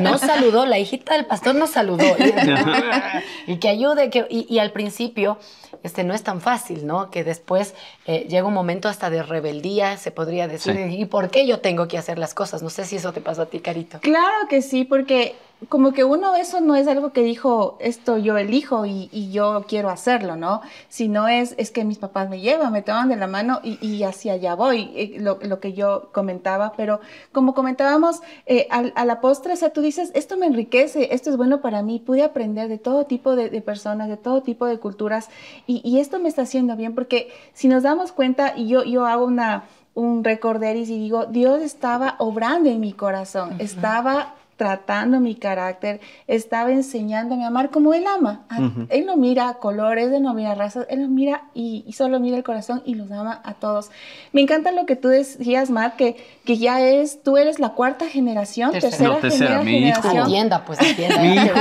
No 0.00 0.18
saludó, 0.18 0.66
la 0.66 0.78
hijita 0.78 1.14
del 1.14 1.26
pastor 1.26 1.54
nos 1.54 1.70
saludó. 1.70 2.04
y 3.46 3.56
que 3.56 3.68
ayude, 3.68 4.10
que, 4.10 4.26
y, 4.28 4.58
al 4.58 4.72
principio 4.72 5.38
este, 5.82 6.04
no 6.04 6.14
es 6.14 6.22
tan 6.22 6.40
fácil, 6.40 6.86
¿no? 6.86 7.10
Que 7.10 7.24
después 7.24 7.74
eh, 8.06 8.26
llega 8.28 8.46
un 8.46 8.54
momento 8.54 8.88
hasta 8.88 9.10
de 9.10 9.22
rebeldía, 9.22 9.96
se 9.96 10.10
podría 10.10 10.48
decir, 10.48 10.76
¿y 10.90 11.04
por 11.04 11.30
qué 11.30 11.46
yo 11.46 11.60
tengo 11.60 11.88
que 11.88 11.98
hacer 11.98 12.18
las 12.18 12.34
cosas? 12.34 12.62
No 12.62 12.70
sé 12.70 12.84
si 12.84 12.96
eso 12.96 13.12
te 13.12 13.20
pasó 13.20 13.42
a 13.42 13.46
ti, 13.46 13.60
Carito. 13.60 14.00
Claro 14.00 14.48
que 14.48 14.62
sí, 14.62 14.84
porque 14.84 15.36
como 15.68 15.92
que 15.92 16.04
uno 16.04 16.34
eso 16.36 16.60
no 16.60 16.74
es 16.76 16.88
algo 16.88 17.12
que 17.12 17.22
dijo, 17.22 17.76
esto 17.80 18.18
yo 18.18 18.36
elijo 18.36 18.86
y, 18.86 19.08
yo 19.30 19.64
quiero 19.68 19.88
hacerlo, 19.90 20.36
¿no? 20.36 20.60
Sino 20.88 21.28
es, 21.28 21.54
es 21.58 21.70
que 21.70 21.84
mis 21.84 21.98
papás 21.98 22.28
me 22.28 22.40
llevan, 22.40 22.72
me 22.72 22.82
toman 22.82 23.08
de 23.08 23.16
la 23.16 23.26
mano 23.26 23.60
y, 23.62 23.78
y 23.84 24.02
hacia 24.04 24.34
allá 24.34 24.54
voy, 24.54 24.90
eh, 24.94 25.16
lo, 25.18 25.38
lo, 25.42 25.60
que 25.60 25.72
yo 25.72 26.10
comentaba, 26.12 26.72
pero 26.76 27.00
como 27.32 27.54
comentábamos, 27.54 28.20
eh, 28.46 28.68
a, 28.70 29.04
la 29.04 29.20
postre, 29.20 29.54
o 29.54 29.56
sea, 29.56 29.70
tú 29.70 29.80
dices, 29.80 30.10
esto 30.14 30.36
me 30.36 30.46
enriquece, 30.46 31.14
esto 31.14 31.30
es 31.30 31.36
bueno 31.36 31.60
para 31.60 31.82
mí, 31.82 31.98
pude 31.98 32.22
aprender 32.22 32.68
de 32.68 32.78
todo 32.78 33.06
tipo 33.06 33.34
de, 33.34 33.48
personas, 33.60 34.08
de 34.08 34.16
todo 34.16 34.42
tipo 34.42 34.66
de 34.66 34.78
culturas 34.78 35.28
y, 35.66 35.80
y, 35.84 36.00
esto 36.00 36.18
me 36.18 36.28
está 36.28 36.42
haciendo 36.42 36.76
bien, 36.76 36.94
porque 36.94 37.32
si 37.54 37.68
nos 37.68 37.82
damos 37.82 38.12
cuenta, 38.12 38.54
y 38.56 38.68
yo, 38.68 38.84
yo 38.84 39.06
hago 39.06 39.24
una 39.24 39.64
un 39.94 40.24
recorderis 40.24 40.90
y 40.90 40.98
digo, 40.98 41.26
Dios 41.26 41.62
estaba 41.62 42.16
obrando 42.18 42.68
en 42.68 42.80
mi 42.80 42.92
corazón, 42.92 43.54
estaba 43.60 44.34
tratando 44.56 45.20
mi 45.20 45.34
carácter, 45.34 46.00
estaba 46.26 46.70
enseñándome 46.70 47.44
a 47.44 47.48
amar 47.48 47.70
como 47.70 47.94
Él 47.94 48.04
ama. 48.06 48.44
Él 48.88 49.06
no 49.06 49.16
mira 49.16 49.54
colores, 49.54 50.12
Él 50.12 50.22
no 50.22 50.34
mira 50.34 50.54
razas, 50.54 50.86
Él 50.88 51.02
no 51.02 51.08
mira 51.08 51.44
y, 51.54 51.84
solo 51.92 52.20
mira 52.20 52.36
el 52.36 52.44
corazón 52.44 52.82
y 52.84 52.94
los 52.94 53.10
ama 53.10 53.40
a 53.44 53.54
todos. 53.54 53.90
Me 54.32 54.40
encanta 54.40 54.72
lo 54.72 54.86
que 54.86 54.96
tú 54.96 55.08
decías, 55.08 55.70
Mar, 55.70 55.96
que, 55.96 56.16
que 56.44 56.58
ya 56.58 56.80
es, 56.80 57.22
tú 57.22 57.36
eres 57.36 57.58
la 57.58 57.70
cuarta 57.70 58.06
generación, 58.08 58.72
tercera, 58.72 59.18
tercera, 59.20 59.62
mi 59.62 59.72
generación. 59.72 60.14
Hijo. 60.14 60.24
Atienda, 60.24 60.64
pues 60.64 60.80
atienda. 60.80 61.18
Mi 61.20 61.34
hijo, 61.34 61.60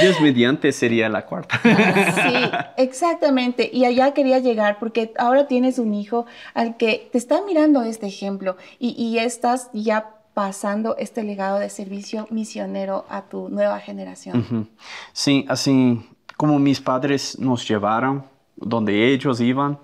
Dios 0.00 0.20
mediante, 0.20 0.72
sería 0.72 1.08
la 1.08 1.26
cuarta. 1.26 1.60
sí, 1.64 2.50
exactamente. 2.76 3.70
Y 3.72 3.84
allá 3.84 4.12
quería 4.12 4.38
llegar 4.38 4.78
porque 4.78 5.12
ahora 5.16 5.46
tienes 5.46 5.78
un 5.78 5.94
hijo 5.94 6.26
al 6.54 6.76
que 6.76 7.08
te 7.12 7.18
está 7.18 7.42
mirando 7.42 7.82
este 7.82 8.06
ejemplo 8.06 8.56
y, 8.78 8.90
y 8.90 9.18
estás 9.18 9.70
ya 9.72 10.19
pasando 10.34 10.96
este 10.96 11.22
legado 11.22 11.58
de 11.58 11.68
servicio 11.70 12.26
misionero 12.30 13.04
a 13.08 13.22
tu 13.22 13.48
nueva 13.48 13.78
generación. 13.80 14.68
Sí, 15.12 15.44
así 15.48 16.00
como 16.36 16.58
mis 16.58 16.80
padres 16.80 17.38
nos 17.38 17.66
llevaron 17.68 18.24
donde 18.56 19.12
ellos 19.12 19.40
iban, 19.40 19.78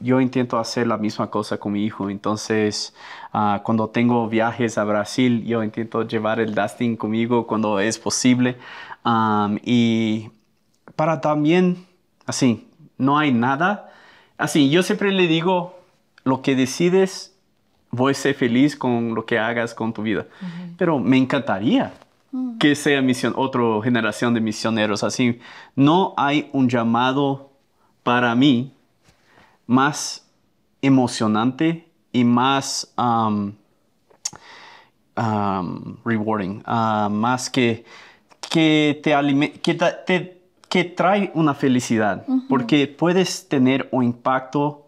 yo 0.00 0.20
intento 0.20 0.58
hacer 0.58 0.86
la 0.86 0.96
misma 0.96 1.30
cosa 1.30 1.58
con 1.58 1.72
mi 1.72 1.84
hijo. 1.84 2.10
Entonces, 2.10 2.94
ah, 3.32 3.60
cuando 3.64 3.88
tengo 3.88 4.28
viajes 4.28 4.78
a 4.78 4.84
Brasil, 4.84 5.44
yo 5.44 5.62
intento 5.62 6.02
llevar 6.02 6.40
el 6.40 6.54
Dustin 6.54 6.96
conmigo 6.96 7.46
cuando 7.46 7.78
es 7.78 7.98
posible. 7.98 8.56
y 9.62 10.30
para 10.96 11.20
también, 11.20 11.86
así, 12.26 12.68
no 12.96 13.18
hay 13.18 13.32
nada. 13.32 13.92
Así, 14.36 14.70
yo 14.70 14.82
siempre 14.82 15.12
le 15.12 15.28
digo, 15.28 15.78
lo 16.24 16.42
que 16.42 16.56
decides 16.56 17.37
voy 17.90 18.12
a 18.12 18.14
ser 18.14 18.34
feliz 18.34 18.76
con 18.76 19.14
lo 19.14 19.24
que 19.24 19.38
hagas 19.38 19.74
con 19.74 19.92
tu 19.92 20.02
vida. 20.02 20.26
Pero 20.76 20.98
me 20.98 21.16
encantaría 21.16 21.92
mm. 22.32 22.58
que 22.58 22.74
sea 22.74 23.00
misión, 23.02 23.32
otra 23.36 23.62
generación 23.82 24.34
de 24.34 24.40
misioneros 24.40 25.02
así. 25.02 25.38
No 25.74 26.14
hay 26.16 26.48
un 26.52 26.68
llamado 26.68 27.50
para 28.02 28.34
mí 28.34 28.72
más 29.66 30.26
emocionante 30.80 31.88
y 32.12 32.24
más 32.24 32.92
um, 32.96 33.52
um, 35.16 35.96
rewarding, 36.04 36.62
uh, 36.66 37.10
más 37.10 37.50
que, 37.50 37.84
que, 38.50 39.00
te, 39.02 39.12
que, 39.60 40.42
que 40.68 40.84
trae 40.84 41.30
una 41.34 41.54
felicidad, 41.54 42.24
porque 42.48 42.86
puedes 42.86 43.48
tener 43.48 43.88
un 43.90 44.04
impacto 44.04 44.86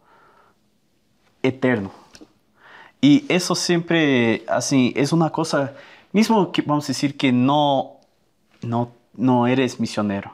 eterno. 1.43 2.00
Y 3.01 3.25
eso 3.29 3.55
siempre, 3.55 4.45
así, 4.47 4.93
es 4.97 5.13
una 5.13 5.31
cosa, 5.31 5.73
mismo 6.13 6.53
que 6.53 6.63
vamos 6.63 6.85
a 6.85 6.89
decir 6.89 7.17
que 7.17 7.33
no, 7.33 7.97
no, 8.63 8.93
no 9.15 9.47
eres 9.47 9.81
misionero, 9.81 10.33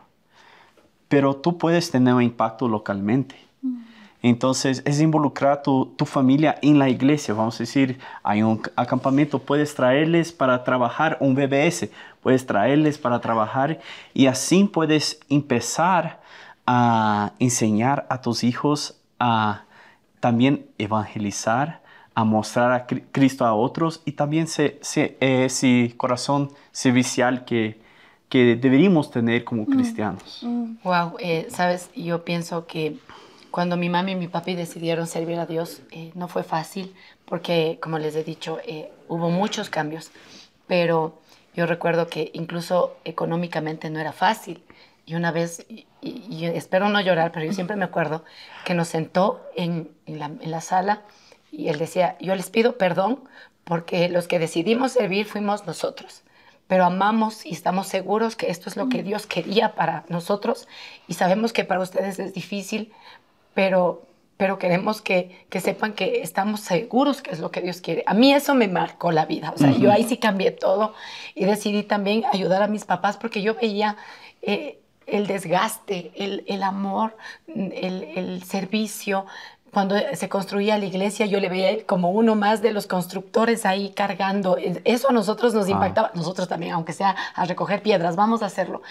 pero 1.09 1.37
tú 1.37 1.59
puedes 1.59 1.91
tener 1.91 2.15
un 2.15 2.23
impacto 2.23 2.67
localmente. 2.67 3.37
Mm. 3.63 3.83
Entonces, 4.23 4.83
es 4.85 5.01
involucrar 5.01 5.63
tu, 5.63 5.87
tu, 5.97 6.05
familia 6.05 6.59
en 6.61 6.81
la 6.81 6.89
iglesia. 6.89 7.35
Vamos 7.35 7.55
a 7.57 7.59
decir, 7.59 7.99
hay 8.25 8.43
un 8.43 8.61
acampamento, 8.75 9.39
puedes 9.39 9.75
traerles 9.75 10.33
para 10.33 10.65
trabajar 10.65 11.17
un 11.21 11.37
BBS, 11.37 11.91
puedes 12.21 12.45
traerles 12.45 12.99
para 12.99 13.21
trabajar 13.21 13.79
y 14.13 14.27
así 14.27 14.65
puedes 14.65 15.21
empezar 15.29 16.21
a 16.67 17.33
enseñar 17.39 18.07
a 18.11 18.21
tus 18.21 18.43
hijos 18.43 19.01
a 19.21 19.63
también 20.19 20.67
evangelizar, 20.79 21.86
a 22.17 22.25
mostrar 22.25 22.73
a 22.73 22.87
Cristo 22.87 23.45
a 23.45 23.55
otros 23.55 24.01
y 24.07 24.13
también 24.13 24.45
ese, 24.45 24.79
ese 25.21 25.93
corazón 25.99 26.51
servicial 26.73 27.45
que, 27.45 27.79
que 28.31 28.57
deberíamos 28.57 29.11
tener 29.11 29.45
como 29.45 29.65
mm, 29.65 29.67
cristianos. 29.67 30.41
Wow, 30.83 31.11
mm. 31.11 31.15
eh, 31.19 31.47
sabes, 31.51 31.91
yo 31.95 32.25
pienso 32.25 32.67
que 32.67 32.97
cuando 33.51 33.77
mi 33.77 33.91
mami 33.91 34.13
y 34.13 34.15
mi 34.17 34.29
papi 34.29 34.55
decidieron 34.55 35.07
servir 35.07 35.39
a 35.39 35.45
Dios, 35.45 35.83
eh, 35.91 36.11
no 36.15 36.27
fue 36.27 36.43
fácil 36.43 36.95
porque, 37.27 37.79
como 37.83 37.99
les 37.99 38.17
he 38.17 38.25
dicho, 38.25 38.61
eh, 38.65 38.91
hubo 39.09 39.29
muchos 39.29 39.69
cambios, 39.69 40.11
pero 40.67 41.21
yo 41.55 41.67
recuerdo 41.67 42.09
que 42.09 42.31
incluso 42.33 42.97
económicamente 43.05 43.91
no 43.91 44.01
era 44.01 44.13
fácil. 44.13 44.63
Y 45.05 45.17
una 45.17 45.33
vez, 45.33 45.67
y, 46.01 46.47
espero 46.47 46.89
no 46.89 46.99
llorar, 47.03 47.31
pero 47.31 47.45
yo 47.45 47.53
siempre 47.53 47.77
me 47.77 47.85
acuerdo 47.85 48.25
que 48.65 48.73
nos 48.73 48.89
sentó 48.89 49.43
en, 49.55 49.91
en, 50.07 50.19
la, 50.19 50.27
en 50.27 50.51
la 50.51 50.63
sala 50.63 51.03
y 51.57 51.69
él 51.69 51.79
decía, 51.79 52.17
yo 52.21 52.35
les 52.35 52.51
pido 52.51 52.77
perdón 52.77 53.21
porque 53.65 54.09
los 54.09 54.29
que 54.29 54.39
decidimos 54.39 54.93
servir 54.93 55.27
fuimos 55.27 55.67
nosotros, 55.67 56.23
pero 56.67 56.85
amamos 56.85 57.47
y 57.47 57.53
estamos 57.53 57.89
seguros 57.89 58.37
que 58.37 58.51
esto 58.51 58.69
es 58.69 58.77
lo 58.77 58.89
que 58.89 59.03
Dios 59.03 59.27
quería 59.27 59.75
para 59.75 60.05
nosotros 60.09 60.69
y 61.09 61.15
sabemos 61.15 61.53
que 61.53 61.65
para 61.65 61.81
ustedes 61.81 62.19
es 62.19 62.35
difícil, 62.35 62.93
pero, 63.55 64.07
pero 64.37 64.59
queremos 64.59 65.01
que, 65.01 65.47
que 65.49 65.61
sepan 65.61 65.95
que 65.95 66.23
estamos 66.23 66.61
seguros 66.61 67.23
que 67.23 67.31
es 67.31 67.41
lo 67.41 67.51
que 67.51 67.63
Dios 67.63 67.81
quiere. 67.81 68.05
A 68.07 68.15
mí 68.15 68.33
eso 68.33 68.55
me 68.55 68.69
marcó 68.69 69.11
la 69.11 69.25
vida, 69.27 69.53
o 69.55 69.59
sea, 69.59 69.73
yo 69.73 69.91
ahí 69.91 70.05
sí 70.05 70.19
cambié 70.19 70.51
todo 70.51 70.95
y 71.35 71.45
decidí 71.45 71.83
también 71.83 72.25
ayudar 72.33 72.63
a 72.63 72.69
mis 72.69 72.85
papás 72.85 73.17
porque 73.17 73.43
yo 73.43 73.55
veía... 73.55 73.97
Eh, 74.43 74.81
el 75.07 75.27
desgaste, 75.29 76.11
el, 76.17 76.45
el 76.49 76.63
amor, 76.63 77.17
el, 77.47 78.03
el, 78.17 78.43
servicio, 78.43 79.25
cuando 79.73 79.97
se 80.15 80.29
construía 80.29 80.79
la 80.79 80.87
iglesia, 80.87 81.27
yo 81.27 81.39
le 81.41 81.49
veía 81.49 81.85
como 81.85 82.11
uno 82.11 82.35
más 82.35 82.63
de 82.63 82.73
los 82.73 82.87
constructores 82.87 83.67
ahí 83.67 83.91
cargando. 83.91 84.57
Eso 84.85 85.11
a 85.11 85.13
nosotros 85.13 85.55
nos 85.55 85.67
ah. 85.67 85.71
impactaba, 85.71 86.11
nosotros 86.15 86.49
también, 86.49 86.73
aunque 86.73 86.93
sea 86.93 87.15
a 87.35 87.45
recoger 87.45 87.83
piedras, 87.83 88.17
vamos 88.17 88.43
a 88.43 88.47
hacerlo. 88.47 88.83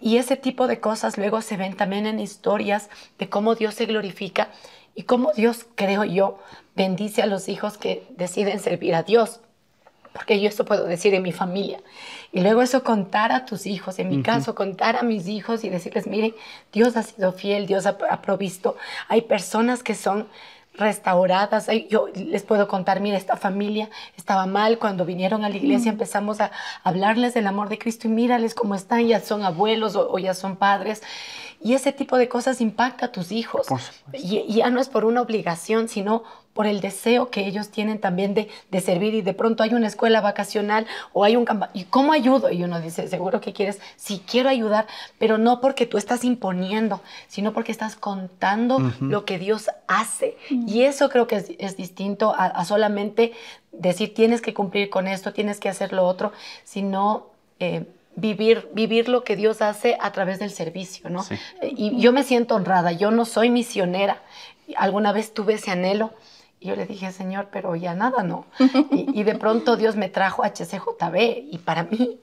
Y 0.00 0.16
ese 0.16 0.36
tipo 0.36 0.66
de 0.66 0.80
cosas 0.80 1.18
luego 1.18 1.40
se 1.40 1.56
ven 1.56 1.76
también 1.76 2.06
en 2.06 2.20
historias 2.20 2.90
de 3.18 3.28
cómo 3.28 3.54
Dios 3.54 3.74
se 3.74 3.86
glorifica 3.86 4.48
y 4.94 5.04
cómo 5.04 5.32
Dios, 5.32 5.66
creo 5.74 6.04
yo, 6.04 6.38
bendice 6.74 7.22
a 7.22 7.26
los 7.26 7.48
hijos 7.48 7.78
que 7.78 8.06
deciden 8.16 8.60
servir 8.60 8.94
a 8.94 9.02
Dios 9.02 9.40
porque 10.14 10.40
yo 10.40 10.48
eso 10.48 10.64
puedo 10.64 10.86
decir 10.86 11.12
en 11.12 11.22
mi 11.22 11.32
familia. 11.32 11.80
Y 12.32 12.40
luego 12.40 12.62
eso 12.62 12.84
contar 12.84 13.32
a 13.32 13.44
tus 13.44 13.66
hijos, 13.66 13.98
en 13.98 14.08
mi 14.08 14.22
caso, 14.22 14.54
contar 14.54 14.96
a 14.96 15.02
mis 15.02 15.26
hijos 15.26 15.64
y 15.64 15.68
decirles, 15.68 16.06
miren, 16.06 16.34
Dios 16.72 16.96
ha 16.96 17.02
sido 17.02 17.32
fiel, 17.32 17.66
Dios 17.66 17.84
ha, 17.84 17.98
provisto. 18.22 18.76
Hay 19.08 19.22
personas 19.22 19.82
que 19.82 19.96
son 19.96 20.28
restauradas. 20.74 21.68
Yo 21.90 22.06
les 22.14 22.44
puedo 22.44 22.68
contar, 22.68 23.00
mira, 23.00 23.16
esta 23.16 23.36
familia 23.36 23.90
estaba 24.16 24.46
mal 24.46 24.78
cuando 24.78 25.04
vinieron 25.04 25.44
a 25.44 25.48
la 25.48 25.56
iglesia, 25.56 25.90
empezamos 25.90 26.40
a 26.40 26.52
hablarles 26.84 27.34
del 27.34 27.48
amor 27.48 27.68
de 27.68 27.78
Cristo 27.78 28.06
y 28.06 28.10
mírales 28.10 28.54
cómo 28.54 28.76
están, 28.76 29.06
ya 29.08 29.20
son 29.20 29.44
abuelos 29.44 29.96
o, 29.96 30.16
ya 30.20 30.34
son 30.34 30.54
padres. 30.54 31.02
Y 31.60 31.74
ese 31.74 31.92
tipo 31.92 32.18
de 32.18 32.28
cosas 32.28 32.60
impacta 32.60 33.06
a 33.06 33.12
tus 33.12 33.32
hijos. 33.32 33.66
Y, 34.12 34.54
ya 34.54 34.70
no 34.70 34.80
es 34.80 34.88
por 34.88 35.04
una 35.04 35.22
obligación, 35.22 35.88
sino 35.88 36.22
por 36.54 36.66
el 36.66 36.80
deseo 36.80 37.30
que 37.30 37.46
ellos 37.46 37.68
tienen 37.68 37.98
también 37.98 38.32
de, 38.32 38.48
de, 38.70 38.80
servir 38.80 39.12
y 39.14 39.22
de 39.22 39.34
pronto 39.34 39.62
hay 39.64 39.74
una 39.74 39.88
escuela 39.88 40.20
vacacional 40.20 40.86
o 41.12 41.24
hay 41.24 41.36
un 41.36 41.44
campamento. 41.44 41.78
¿Y 41.78 41.84
cómo 41.84 42.12
ayudo? 42.12 42.50
Y 42.50 42.62
uno 42.62 42.80
dice, 42.80 43.08
seguro 43.08 43.40
que 43.40 43.52
quieres, 43.52 43.80
sí 43.96 44.22
quiero 44.24 44.48
ayudar, 44.48 44.86
pero 45.18 45.36
no 45.36 45.60
porque 45.60 45.84
tú 45.84 45.98
estás 45.98 46.24
imponiendo, 46.24 47.02
sino 47.26 47.52
porque 47.52 47.72
estás 47.72 47.96
contando 47.96 48.78
lo 49.00 49.24
que 49.24 49.38
Dios 49.38 49.68
hace. 49.88 50.38
Y 50.48 50.82
eso 50.82 51.08
creo 51.08 51.26
que 51.26 51.56
es, 51.58 51.76
distinto 51.76 52.32
a, 52.36 52.64
solamente 52.64 53.32
decir 53.72 54.14
tienes 54.14 54.40
que 54.40 54.54
cumplir 54.54 54.88
con 54.90 55.08
esto, 55.08 55.32
tienes 55.32 55.58
que 55.58 55.68
hacer 55.68 55.92
lo 55.92 56.06
otro, 56.06 56.32
sino... 56.62 57.26
Eh, 57.58 57.84
vivir, 58.16 58.68
vivir 58.72 59.08
lo 59.08 59.24
que 59.24 59.34
Dios 59.34 59.60
hace 59.60 59.96
a 60.00 60.12
través 60.12 60.38
del 60.38 60.50
servicio, 60.50 61.10
¿no? 61.10 61.26
Y 61.62 61.98
yo 61.98 62.12
me 62.12 62.22
siento 62.22 62.54
honrada, 62.54 62.92
yo 62.92 63.10
no 63.10 63.24
soy 63.24 63.50
misionera, 63.50 64.22
alguna 64.76 65.10
vez 65.10 65.34
tuve 65.34 65.54
ese 65.54 65.72
anhelo, 65.72 66.12
Y 66.64 66.68
yo 66.68 66.76
le 66.76 66.86
dije, 66.86 67.12
Señor, 67.12 67.48
pero 67.52 67.76
ya 67.76 67.94
nada, 67.94 68.22
¿no? 68.22 68.46
y, 68.90 69.22
de 69.22 69.34
pronto 69.34 69.76
Dios 69.76 69.96
me 69.96 70.08
trajo 70.08 70.42
a 70.42 70.48
HCJB 70.48 71.52
y 71.52 71.58
para 71.62 71.84
mí 71.84 72.18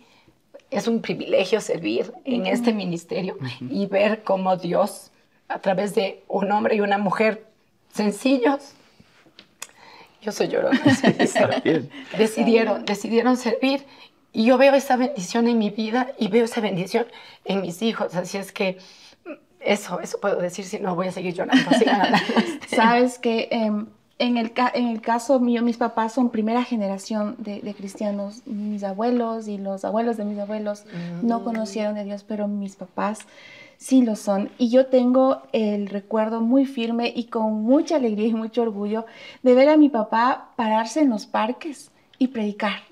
es 0.72 0.88
un 0.88 1.00
privilegio 1.04 1.62
servir 1.62 2.12
en 2.26 2.48
este 2.48 2.74
ministerio 2.74 3.38
y 3.60 3.86
ver 3.86 4.24
cómo 4.24 4.58
Dios, 4.58 5.12
a 5.48 5.60
través 5.60 5.94
de 5.94 6.24
un 6.28 6.52
hombre 6.52 6.74
y 6.74 6.82
una 6.82 6.98
mujer 6.98 7.46
sencillos, 7.94 8.74
yo 10.24 10.32
soy 10.32 10.48
llorona, 10.48 10.82
decidieron, 12.18 12.84
decidieron 12.84 13.38
servir 13.38 13.86
y 14.34 14.46
yo 14.46 14.58
veo 14.58 14.74
esa 14.74 14.98
bendición 14.98 15.48
en 15.50 15.60
mi 15.60 15.70
vida 15.70 16.14
y 16.18 16.30
veo 16.30 16.46
esa 16.46 16.62
bendición 16.62 17.06
en 17.46 17.62
mis 17.62 17.84
hijos. 17.84 18.16
Así 18.16 18.40
es 18.40 18.52
que 18.52 18.80
eso, 19.60 20.00
eso 20.00 20.20
puedo 20.20 20.38
decir, 20.38 20.66
si 20.66 20.80
no 20.80 20.96
voy 20.96 21.10
a 21.10 21.12
seguir 21.12 21.36
llorando. 21.36 21.70
Sabes 22.68 23.20
que 23.20 23.48
em, 23.52 23.86
en, 24.22 24.38
el, 24.38 24.54
en 24.74 24.88
el 24.88 25.02
caso 25.02 25.40
mío, 25.40 25.62
mis 25.62 25.78
papás 25.78 26.14
son 26.14 26.30
primera 26.30 26.64
generación 26.64 27.36
de, 27.40 27.74
cristianos. 27.74 28.42
Mis 28.46 28.84
abuelos 28.84 29.48
y 29.48 29.58
los 29.58 29.84
abuelos 29.84 30.18
de 30.18 30.26
mis 30.26 30.40
abuelos 30.40 30.86
no 31.22 31.44
conocieron 31.44 31.98
a 31.98 32.04
Dios, 32.04 32.24
pero 32.24 32.48
mis 32.48 32.76
papás 32.76 33.20
sí 33.78 34.04
lo 34.04 34.16
son. 34.16 34.50
Y 34.58 34.70
yo 34.70 34.86
tengo 34.86 35.42
el 35.52 35.88
recuerdo 35.88 36.40
muy 36.42 36.66
firme 36.66 37.12
y 37.16 37.26
con 37.26 37.64
mucha 37.64 37.96
alegría 37.98 38.28
y 38.28 38.34
mucho 38.34 38.62
orgullo 38.62 39.06
de 39.44 39.56
ver 39.56 39.70
a 39.70 39.78
mi 39.78 39.90
papá 39.90 40.52
pararse 40.56 41.02
en 41.02 41.10
los 41.10 41.26
parques 41.26 41.92
y 42.18 42.28
predicar 42.28 42.92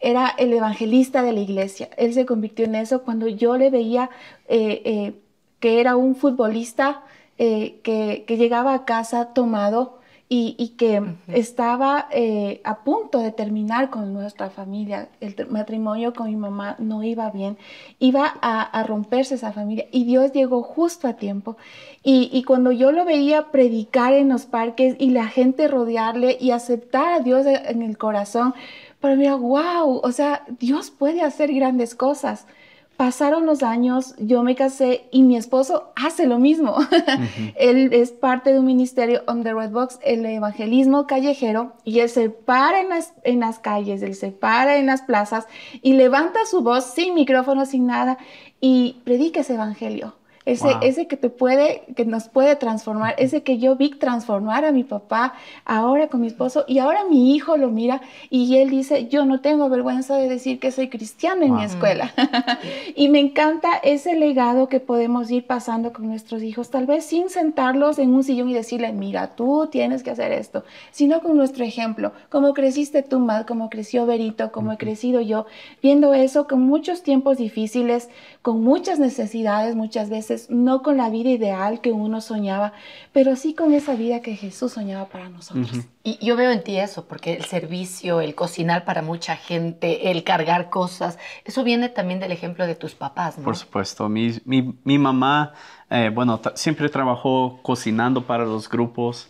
era 0.00 0.28
el 0.36 0.52
evangelista 0.52 1.22
de 1.22 1.32
la 1.32 1.40
iglesia. 1.40 1.88
Él 1.96 2.12
se 2.12 2.26
convirtió 2.26 2.64
en 2.64 2.74
eso 2.74 3.02
cuando 3.02 3.28
yo 3.28 3.56
le 3.56 3.70
veía 3.70 4.10
eh, 4.46 4.82
eh, 4.84 5.14
que 5.58 5.80
era 5.80 5.96
un 5.96 6.16
futbolista 6.16 7.02
eh, 7.38 7.80
que, 7.82 8.24
llegaba 8.28 8.74
a 8.74 8.84
casa 8.84 9.34
tomado 9.34 9.98
y, 10.28 10.74
que 10.76 11.02
estaba 11.28 12.08
a 12.64 12.84
punto 12.84 13.20
de 13.20 13.30
terminar 13.30 13.90
con 13.90 14.12
nuestra 14.12 14.50
familia. 14.50 15.08
El 15.20 15.36
matrimonio 15.48 16.12
con 16.14 16.26
mi 16.26 16.36
mamá 16.36 16.76
no 16.78 17.02
iba 17.02 17.30
bien, 17.30 17.56
iba 17.98 18.34
a, 18.42 18.82
romperse 18.82 19.36
esa 19.36 19.52
familia 19.52 19.86
y 19.92 20.04
Dios 20.04 20.32
llegó 20.32 20.62
justo 20.62 21.06
a 21.06 21.14
tiempo. 21.14 21.56
Y, 22.02 22.28
y, 22.32 22.42
cuando 22.42 22.72
yo 22.72 22.92
lo 22.92 23.04
veía 23.04 23.50
predicar 23.50 24.14
en 24.14 24.28
los 24.28 24.46
parques 24.46 24.96
y 24.98 25.10
la 25.10 25.28
gente 25.28 25.68
rodearle 25.68 26.36
y 26.40 26.50
aceptar 26.50 27.12
a 27.14 27.20
Dios 27.20 27.46
en 27.46 27.82
el 27.82 27.96
corazón, 27.96 28.54
pero 29.00 29.16
mira, 29.16 29.34
wow, 29.36 30.00
o 30.02 30.12
sea, 30.12 30.44
Dios 30.58 30.90
puede 30.90 31.22
hacer 31.22 31.52
grandes 31.52 31.94
cosas. 31.94 32.46
Pasaron 32.96 33.44
los 33.44 33.62
años, 33.62 34.14
yo 34.18 34.42
me 34.42 34.54
casé 34.54 35.06
y 35.10 35.22
mi 35.22 35.36
esposo 35.36 35.92
hace 35.96 36.26
lo 36.26 36.38
mismo. 36.38 36.76
él 37.56 37.92
es 37.92 38.10
parte 38.10 38.52
de 38.52 38.58
un 38.58 38.64
ministerio 38.64 39.22
on 39.26 39.42
the 39.42 39.52
Red 39.52 39.70
Box, 39.70 39.98
el 40.02 40.24
evangelismo 40.24 41.06
callejero, 41.06 41.74
y 41.84 42.00
él 42.00 42.08
se 42.08 42.30
para 42.30 42.80
en 42.80 42.88
las, 42.88 43.12
en 43.22 43.40
las 43.40 43.58
calles, 43.58 44.02
él 44.02 44.14
se 44.14 44.30
para 44.30 44.78
en 44.78 44.86
las 44.86 45.02
plazas 45.02 45.46
y 45.82 45.92
levanta 45.92 46.46
su 46.46 46.62
voz 46.62 46.84
sin 46.84 47.14
micrófono, 47.14 47.66
sin 47.66 47.86
nada, 47.86 48.16
y 48.60 48.96
predica 49.04 49.40
ese 49.40 49.54
evangelio. 49.54 50.14
Ese, 50.46 50.68
ese 50.80 51.06
que 51.06 51.16
te 51.16 51.28
puede, 51.28 51.82
que 51.96 52.04
nos 52.04 52.28
puede 52.28 52.54
transformar, 52.56 53.14
ese 53.18 53.42
que 53.42 53.58
yo 53.58 53.76
vi 53.76 53.90
transformar 53.90 54.64
a 54.64 54.72
mi 54.72 54.84
papá, 54.84 55.34
ahora 55.64 56.06
con 56.06 56.20
mi 56.20 56.28
esposo, 56.28 56.64
y 56.68 56.78
ahora 56.78 57.00
mi 57.10 57.34
hijo 57.34 57.56
lo 57.56 57.68
mira 57.70 58.00
y 58.30 58.56
él 58.56 58.70
dice, 58.70 59.08
yo 59.08 59.24
no 59.24 59.40
tengo 59.40 59.68
vergüenza 59.68 60.16
de 60.16 60.28
decir 60.28 60.60
que 60.60 60.70
soy 60.70 60.88
cristiano 60.88 61.42
en 61.42 61.56
mi 61.56 61.64
escuela. 61.64 62.12
y 62.94 63.08
me 63.08 63.18
encanta 63.18 63.76
ese 63.82 64.14
legado 64.14 64.68
que 64.68 64.78
podemos 64.80 65.30
ir 65.30 65.46
pasando 65.46 65.92
con 65.92 66.06
nuestros 66.06 66.42
hijos, 66.42 66.70
tal 66.70 66.86
vez 66.86 67.04
sin 67.04 67.28
sentarlos 67.28 67.98
en 67.98 68.14
un 68.14 68.22
sillón 68.22 68.48
y 68.48 68.54
decirle, 68.54 68.92
mira, 68.92 69.34
tú 69.34 69.68
tienes 69.70 70.02
que 70.02 70.10
hacer 70.12 70.30
esto, 70.30 70.64
sino 70.92 71.20
con 71.20 71.36
nuestro 71.36 71.64
ejemplo, 71.64 72.12
como 72.30 72.54
creciste 72.54 73.02
tú, 73.02 73.18
Mal, 73.18 73.46
como 73.46 73.68
creció 73.68 74.06
Berito, 74.06 74.52
como 74.52 74.72
he 74.72 74.76
crecido 74.76 75.20
yo, 75.20 75.46
viendo 75.82 76.14
eso 76.14 76.46
con 76.46 76.62
muchos 76.62 77.02
tiempos 77.02 77.38
difíciles, 77.38 78.08
con 78.42 78.62
muchas 78.62 79.00
necesidades 79.00 79.74
muchas 79.74 80.08
veces, 80.08 80.35
no 80.48 80.82
con 80.82 80.96
la 80.96 81.10
vida 81.10 81.30
ideal 81.30 81.80
que 81.80 81.92
uno 81.92 82.20
soñaba, 82.20 82.72
pero 83.12 83.36
sí 83.36 83.54
con 83.54 83.72
esa 83.72 83.94
vida 83.94 84.20
que 84.20 84.36
Jesús 84.36 84.72
soñaba 84.72 85.08
para 85.08 85.28
nosotros. 85.28 85.86
Y 86.02 86.24
yo 86.24 86.36
veo 86.36 86.50
en 86.52 86.62
ti 86.62 86.78
eso, 86.78 87.06
porque 87.06 87.34
el 87.34 87.44
servicio, 87.44 88.20
el 88.20 88.34
cocinar 88.34 88.84
para 88.84 89.02
mucha 89.02 89.36
gente, 89.36 90.10
el 90.10 90.22
cargar 90.24 90.70
cosas, 90.70 91.18
eso 91.44 91.64
viene 91.64 91.88
también 91.88 92.20
del 92.20 92.32
ejemplo 92.32 92.66
de 92.66 92.74
tus 92.74 92.94
papás, 92.94 93.38
¿no? 93.38 93.44
Por 93.44 93.56
supuesto, 93.56 94.08
mi, 94.08 94.38
mi, 94.44 94.98
mamá, 94.98 95.52
eh, 95.90 96.10
bueno, 96.14 96.40
siempre 96.54 96.88
trabajó 96.88 97.60
cocinando 97.62 98.26
para 98.26 98.44
los 98.44 98.68
grupos. 98.68 99.28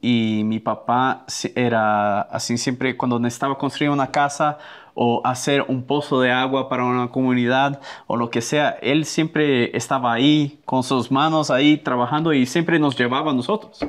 y 0.00 0.42
mi 0.44 0.60
papá 0.60 1.24
era 1.54 2.20
así 2.22 2.58
siempre 2.58 2.96
cuando 2.96 3.18
necesitaba 3.18 3.56
construir 3.56 3.90
una 3.90 4.10
casa 4.10 4.58
o 4.94 5.20
hacer 5.24 5.64
un 5.68 5.82
pozo 5.82 6.20
de 6.20 6.30
agua 6.30 6.68
para 6.68 6.84
una 6.84 7.08
comunidad 7.08 7.80
o 8.06 8.16
lo 8.16 8.30
que 8.30 8.40
sea. 8.40 8.70
Él 8.80 9.04
siempre 9.04 9.76
estaba 9.76 10.12
ahí 10.12 10.60
con 10.64 10.82
sus 10.82 11.10
manos 11.10 11.50
ahí 11.50 11.76
trabajando 11.76 12.32
y 12.32 12.46
siempre 12.46 12.78
nos 12.78 12.96
llevaba 12.96 13.32
a 13.32 13.34
nosotros. 13.34 13.80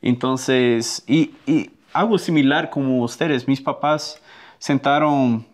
Entonces, 0.00 1.04
y, 1.06 1.34
algo 1.92 2.18
similar 2.18 2.68
como 2.70 3.02
ustedes, 3.02 3.48
mis 3.48 3.60
papás 3.60 4.20
sentaron 4.58 5.46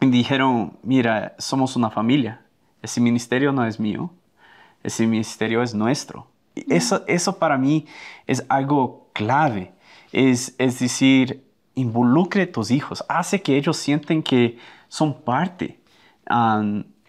y 0.00 0.06
dijeron, 0.06 0.76
mira, 0.82 1.34
somos 1.38 1.76
una 1.76 1.90
familia, 1.90 2.42
ese 2.82 3.00
ministerio 3.00 3.52
no 3.52 3.64
es 3.64 3.80
mío, 3.80 4.10
ese 4.82 5.06
ministerio 5.06 5.62
es 5.62 5.74
nuestro. 5.74 6.26
eso, 6.54 7.02
eso 7.06 7.38
para 7.38 7.56
mí 7.56 7.86
es 8.26 8.44
algo 8.48 9.08
clave, 9.14 9.72
es, 10.12 10.54
es 10.58 10.78
decir, 10.80 11.49
involucre 11.74 12.42
a 12.42 12.52
tus 12.52 12.70
hijos, 12.70 13.04
hace 13.08 13.42
que 13.42 13.56
ellos 13.56 13.76
sienten 13.76 14.22
que 14.22 14.58
son 14.88 15.14
parte. 15.14 15.78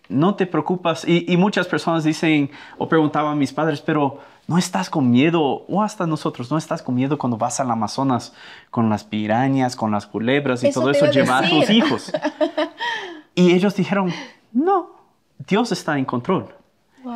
no 0.09 0.35
te 0.35 0.45
preocupas, 0.45 1.07
y, 1.07 1.35
muchas 1.37 1.67
personas 1.67 2.03
dicen 2.03 2.51
o 2.77 2.87
preguntaban 2.87 3.33
a 3.33 3.35
mis 3.35 3.53
padres, 3.53 3.81
pero 3.81 4.19
no 4.47 4.57
estás 4.57 4.89
con 4.89 5.09
miedo, 5.09 5.41
o 5.41 5.81
hasta 5.81 6.05
nosotros, 6.05 6.51
no 6.51 6.57
estás 6.57 6.81
con 6.81 6.95
miedo 6.95 7.17
cuando 7.17 7.37
vas 7.37 7.59
al 7.59 7.71
Amazonas 7.71 8.33
con 8.69 8.89
las 8.89 9.03
pirañas, 9.03 9.75
con 9.75 9.91
las 9.91 10.05
culebras 10.05 10.63
y 10.63 10.71
todo 10.71 10.91
eso, 10.91 11.09
llevar 11.09 11.45
a 11.45 11.49
tus 11.49 11.69
hijos. 11.69 12.11
y 13.35 13.53
ellos 13.53 13.75
dijeron, 13.75 14.11
no, 14.51 14.91
Dios 15.47 15.71
está 15.71 15.97
en 15.97 16.05
control. 16.05 16.53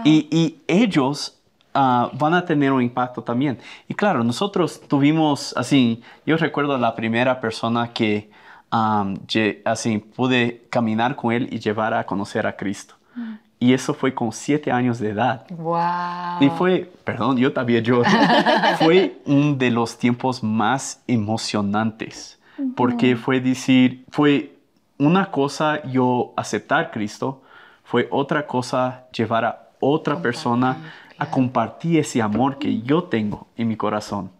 Y, 0.03 0.27
y 0.31 0.63
ellos 0.67 1.41
Ah, 1.77 2.09
van 2.13 2.33
a 2.33 2.45
tener 2.45 2.71
un 2.71 2.81
impacto 2.81 3.21
también. 3.21 3.59
Y 3.89 3.93
claro, 3.93 4.23
nosotros 4.23 4.81
tuvimos, 4.87 5.53
así, 5.57 6.01
yo 6.25 6.37
recuerdo 6.37 6.77
la 6.77 6.95
primera 6.95 7.41
persona 7.41 7.91
que 7.91 8.29
así 8.71 9.97
pude 9.97 10.65
caminar 10.69 11.17
con 11.17 11.33
él 11.33 11.49
y 11.51 11.59
llevar 11.59 11.93
a 11.93 12.05
conocer 12.05 12.47
a 12.47 12.55
Cristo. 12.55 12.95
Mm. 13.13 13.33
Y 13.59 13.73
eso 13.73 13.93
fue 13.93 14.13
con 14.13 14.31
siete 14.31 14.71
años 14.71 14.99
de 14.99 15.09
edad. 15.09 15.45
Wow. 15.49 16.39
Y 16.39 16.49
fue, 16.57 16.89
perdón, 17.03 17.35
yo 17.35 17.51
también 17.51 17.83
lloro. 17.83 18.09
fue 18.79 19.19
uno 19.25 19.55
de 19.55 19.69
los 19.69 19.97
tiempos 19.97 20.41
más 20.41 21.03
emocionantes. 21.07 22.39
Porque 22.77 23.17
fue 23.17 23.41
decir, 23.41 24.05
fue 24.11 24.57
una 24.97 25.29
cosa 25.29 25.83
yo 25.83 26.33
aceptar 26.37 26.89
Cristo, 26.91 27.41
fue 27.83 28.07
otra 28.11 28.47
cosa 28.47 29.07
llevar 29.11 29.43
a 29.43 29.67
otra 29.81 30.21
persona 30.21 30.77
a 31.17 31.29
compartir 31.29 31.99
ese 31.99 32.21
amor 32.21 32.57
que 32.57 32.81
yo 32.81 33.03
tengo 33.03 33.47
en 33.55 33.67
mi 33.67 33.77
corazón. 33.77 34.31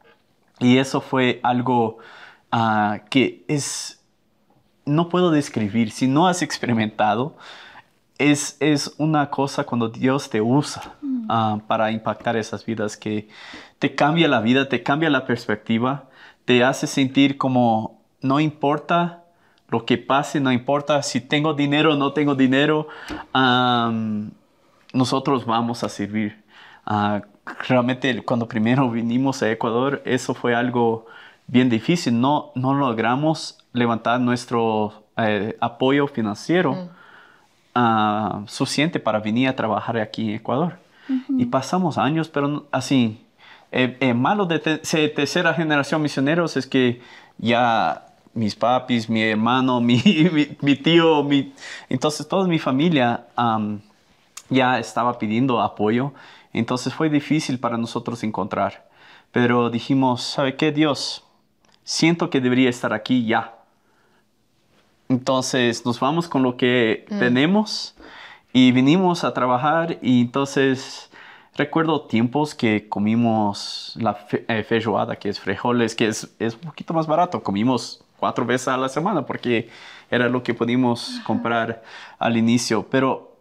Y 0.60 0.78
eso 0.78 1.02
fue 1.02 1.40
algo 1.44 1.98
ah, 2.52 3.00
que 3.10 3.44
es, 3.48 4.02
no 4.86 5.10
puedo 5.10 5.32
describir, 5.32 5.92
si 5.92 6.08
no 6.08 6.28
has 6.28 6.42
experimentado, 6.42 7.36
es, 8.18 8.56
es 8.62 8.94
una 8.98 9.30
cosa 9.30 9.66
cuando 9.66 9.90
Dios 9.90 10.30
te 10.30 10.42
usa 10.42 10.94
mm. 11.02 11.26
ah, 11.30 11.60
para 11.68 11.92
impactar 11.92 12.38
esas 12.38 12.66
vidas 12.66 12.96
que 12.96 13.28
te 13.80 13.94
cambia 13.94 14.28
la 14.28 14.40
vida, 14.40 14.70
te 14.70 14.84
cambia 14.84 15.10
la 15.10 15.26
perspectiva, 15.26 16.06
te 16.46 16.64
hace 16.64 16.88
sentir 16.88 17.38
como 17.38 18.02
no 18.22 18.40
importa 18.40 19.24
lo 19.68 19.86
que 19.86 19.98
pase, 19.98 20.40
no 20.40 20.52
importa 20.52 21.02
si 21.04 21.20
tengo 21.22 21.54
dinero 21.54 21.94
o 21.94 21.98
no 21.98 22.14
tengo 22.14 22.36
dinero, 22.36 22.88
nosotros 24.94 25.46
vamos 25.46 25.84
a 25.84 25.90
servir. 25.90 26.44
Ah, 26.86 27.21
realmente 27.67 28.24
cuando 28.24 28.48
primero 28.48 28.89
vinimos 28.91 29.41
a 29.41 29.52
Ecuador, 29.52 30.02
eso 30.06 30.34
fue 30.34 30.56
algo 30.56 31.06
bien 31.48 31.69
difícil. 31.69 32.19
No, 32.19 32.52
no 32.56 32.74
logramos 32.74 33.58
levantar 33.74 34.19
nuestro 34.19 35.06
eh, 35.17 35.58
apoyo 35.60 36.08
financiero 36.08 36.74
mm. 36.74 36.89
ah, 37.76 38.41
suficiente 38.48 39.00
para 39.00 39.19
venir 39.19 39.50
a 39.50 39.56
trabajar 39.56 39.98
aquí 39.98 40.30
en 40.30 40.36
Ecuador. 40.36 40.78
Y 41.30 41.45
pasamos 41.45 42.00
años, 42.00 42.30
pero 42.30 42.65
así, 42.71 43.24
eh, 43.71 43.95
eh, 44.00 44.15
malo 44.15 44.48
de 44.48 44.58
tercera 44.58 45.54
generación 45.54 46.02
misioneros 46.02 46.58
es 46.58 46.65
que 46.65 47.00
ya 47.38 48.08
mis 48.34 48.56
papis, 48.56 49.08
mi 49.08 49.21
hermano, 49.21 49.80
mi, 49.82 50.02
mi, 50.62 50.76
tío, 50.76 51.24
mi, 51.24 51.54
entonces 51.89 52.28
toda 52.28 52.48
mi 52.48 52.58
familia 52.58 53.28
ya 54.50 54.80
estaba 54.80 55.19
pidiendo 55.19 55.62
apoyo 55.62 56.12
entonces 56.60 56.94
fue 56.94 57.10
difícil 57.10 57.60
para 57.60 57.78
nosotros 57.78 58.24
encontrar. 58.24 58.89
pero 59.32 59.70
dijimos, 59.70 60.24
¿sabe 60.24 60.56
qué, 60.56 60.72
Dios? 60.72 61.26
Siento 61.84 62.30
que 62.30 62.39
debería 62.39 62.70
estar 62.70 62.94
aquí 62.94 63.26
ya. 63.26 63.56
Entonces 65.10 65.86
nos 65.86 66.00
vamos 66.00 66.30
con 66.30 66.41
lo 66.41 66.56
que 66.58 67.06
mm. 67.10 67.20
tenemos 67.20 67.96
y 68.54 68.72
vinimos 68.72 69.24
a 69.24 69.34
trabajar 69.34 70.00
y 70.02 70.22
entonces 70.22 71.12
recuerdo 71.56 72.02
tiempos 72.02 72.56
que 72.56 72.88
comimos 72.88 73.94
la 74.00 74.18
eh, 74.32 74.63
feijoada, 74.63 75.18
que 75.18 75.30
es 75.30 75.39
frijoles, 75.39 75.96
que 75.96 76.08
es, 76.08 76.34
es, 76.39 76.56
un 76.56 76.62
poquito 76.62 76.94
más 76.94 77.06
barato. 77.06 77.44
Comimos 77.44 78.04
cuatro 78.18 78.46
veces 78.46 78.70
a 78.70 78.78
la 78.78 78.89
semana 78.89 79.26
porque 79.26 79.70
era 80.10 80.30
lo 80.30 80.44
que 80.44 80.54
pudimos 80.54 81.20
comprar 81.26 81.84
al 82.18 82.38
inicio. 82.38 82.88
Pero 82.89 83.35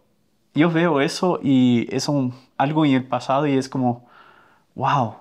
yo 0.55 0.71
veo 0.71 1.01
eso 1.01 1.39
y 1.43 1.87
es 1.93 2.07
un, 2.07 2.33
algo 2.57 2.85
en 2.85 2.93
el 2.93 3.03
pasado 3.05 3.45
y 3.45 3.57
es 3.57 3.67
como, 3.67 4.07
wow, 4.73 5.15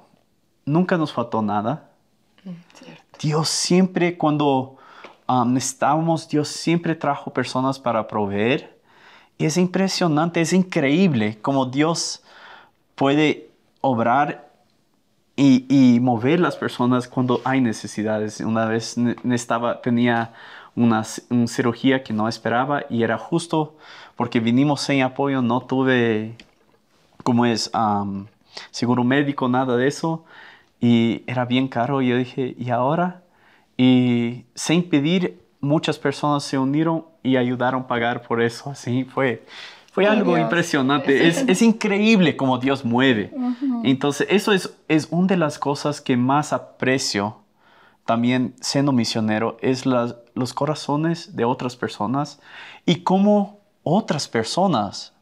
nunca 0.65 0.97
nos 0.97 1.13
faltó 1.13 1.43
nada. 1.43 1.91
Mm, 2.45 2.51
Dios 3.21 3.49
siempre 3.49 4.17
cuando 4.17 4.77
um, 5.29 5.53
necesitábamos, 5.53 6.29
Dios 6.29 6.49
siempre 6.49 6.95
trajo 6.95 7.33
personas 7.33 7.79
para 7.79 8.07
proveer. 8.07 8.81
Y 9.37 9.47
es 9.47 9.57
impresionante, 9.57 10.41
es 10.41 10.53
increíble 10.53 11.39
como 11.43 11.67
Dios 11.67 12.23
puede 12.95 13.51
obrar 13.81 14.53
y, 15.37 15.67
y, 15.69 15.99
mover 15.99 16.39
las 16.39 16.55
personas 16.55 17.09
cuando 17.09 17.41
hay 17.45 17.61
necesidades. 17.61 18.39
Una 18.39 18.67
vez 18.67 18.97
estaba, 19.33 19.83
tenía 19.83 20.33
una, 20.77 21.05
cirugía 21.05 22.03
que 22.03 22.13
no 22.13 22.29
esperaba 22.29 22.85
y 22.91 23.03
era 23.03 23.19
justo 23.19 23.77
porque 24.17 24.41
vinimos 24.41 24.81
sin 24.83 25.03
apoyo, 25.03 25.43
no 25.43 25.61
tuve, 25.61 26.37
como 27.23 27.47
es, 27.47 27.71
um, 27.75 28.27
seguro 28.71 29.05
médico, 29.05 29.49
nada 29.49 29.77
de 29.77 29.89
eso. 29.89 30.25
Y 30.81 31.23
era 31.27 31.45
bien 31.45 31.69
caro. 31.69 32.03
Y 32.03 32.09
yo 32.09 32.17
dije, 32.17 32.55
¿y 32.59 32.71
ahora? 32.71 33.23
Y 33.77 34.45
sin 34.55 34.89
pedir, 34.89 35.41
muchas 35.61 35.99
personas 35.99 36.45
se 36.45 36.59
unieron 36.59 37.05
y 37.23 37.37
ayudaron 37.37 37.83
a 37.83 37.87
pagar 37.87 38.23
por 38.23 38.43
eso. 38.43 38.71
Así 38.71 39.05
fue. 39.05 39.45
Fue 39.93 40.07
algo 40.07 40.37
impresionante. 40.37 41.29
Es, 41.29 41.45
es, 41.47 41.63
increíble 41.63 42.37
cómo 42.37 42.59
Dios 42.59 42.85
mueve. 42.85 43.33
Entonces, 43.85 44.27
eso 44.29 44.53
es, 44.53 44.75
es 44.89 45.07
una 45.11 45.29
de 45.29 45.37
las 45.37 45.57
cosas 45.57 46.01
que 46.01 46.17
más 46.17 46.53
aprecio 46.53 47.44
también 48.05 48.55
siendo 48.61 48.93
misionero, 48.93 49.57
es 49.61 49.87
las, 49.87 50.17
los 50.35 50.53
corazones 50.53 51.37
de 51.37 51.45
otras 51.45 51.77
personas 51.77 52.41
y 52.85 52.97
cómo 52.97 53.61
otras 53.83 54.29
personas 54.29 55.15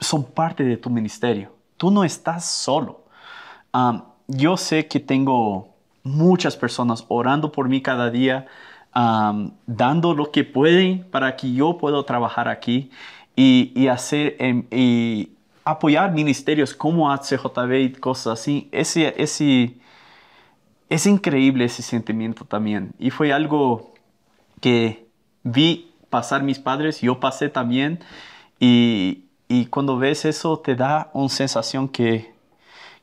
son 0.00 0.24
parte 0.24 0.62
de 0.64 0.76
tu 0.76 0.90
ministerio. 0.90 1.52
Tú 1.76 1.90
no 1.90 2.04
estás 2.04 2.44
solo. 2.44 3.04
yo 4.28 4.56
sé 4.56 4.88
que 4.88 5.00
tengo 5.00 5.68
muchas 6.02 6.56
personas 6.56 7.04
orando 7.08 7.52
por 7.52 7.68
mí 7.68 7.82
cada 7.82 8.10
día, 8.10 8.46
dando 9.66 10.14
lo 10.14 10.30
que 10.30 10.44
pueden 10.44 11.04
para 11.10 11.36
que 11.36 11.52
yo 11.52 11.76
pueda 11.76 12.02
trabajar 12.04 12.48
aquí 12.48 12.90
y, 13.34 13.88
hacer 13.88 14.36
em, 14.38 14.66
y 14.70 15.30
apoyar 15.64 16.12
ministerios 16.12 16.74
como 16.74 17.10
HCJB 17.12 17.72
y 17.74 17.92
cosas 17.92 18.40
así. 18.40 18.68
Ese, 18.72 19.14
ese, 19.22 19.74
es 20.88 21.06
increíble 21.06 21.64
ese 21.64 21.82
sentimiento 21.82 22.44
también. 22.44 22.92
Y 22.98 23.10
fue 23.10 23.32
algo 23.32 23.94
que 24.60 25.06
vi 25.42 25.92
pasar 26.10 26.42
mis 26.42 26.58
padres, 26.58 27.00
yo 27.00 27.20
pasé 27.20 27.48
también. 27.48 28.00
Y, 28.58 29.24
y 29.48 29.66
cuando 29.66 29.98
ves 29.98 30.24
eso 30.24 30.58
te 30.58 30.76
da 30.76 31.10
una 31.12 31.28
sensación 31.28 31.88
que 31.88 32.36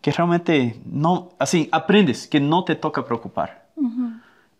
que 0.04 0.12
realmente 0.12 0.76
no, 0.86 1.30
así, 1.40 1.70
aprendes 1.72 2.28
que 2.28 2.42
no 2.42 2.66
te 2.66 2.76
toca 2.76 3.06
preocupar. 3.06 3.68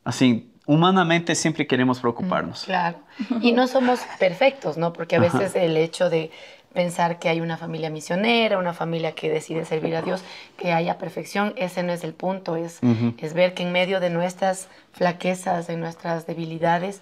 Así, 0.06 0.50
humanamente 0.66 1.36
siempre 1.36 1.68
queremos 1.68 2.00
preocuparnos. 2.00 2.64
Claro. 2.64 3.00
Y 3.42 3.52
no 3.52 3.68
somos 3.68 4.00
perfectos, 4.20 4.78
¿no? 4.78 4.94
Porque 4.94 5.18
a 5.18 5.20
veces 5.20 5.54
el 5.56 5.76
hecho 5.76 6.10
de 6.10 6.32
pensar 6.74 7.20
que 7.20 7.30
hay 7.30 7.42
una 7.42 7.58
familia 7.58 7.90
misionera, 7.90 8.58
una 8.58 8.74
familia 8.74 9.14
que 9.14 9.30
decide 9.30 9.66
servir 9.66 9.96
a 9.96 10.02
Dios, 10.02 10.24
que 10.58 10.74
haya 10.74 10.98
perfección, 10.98 11.54
ese 11.56 11.84
no 11.84 11.94
es 11.94 12.04
el 12.04 12.14
punto, 12.14 12.56
es, 12.56 12.80
es 13.18 13.34
ver 13.34 13.54
que 13.54 13.64
en 13.64 13.72
medio 13.72 14.00
de 14.00 14.10
nuestras 14.10 14.68
flaquezas, 14.92 15.68
de 15.68 15.78
nuestras 15.78 16.26
debilidades, 16.26 17.02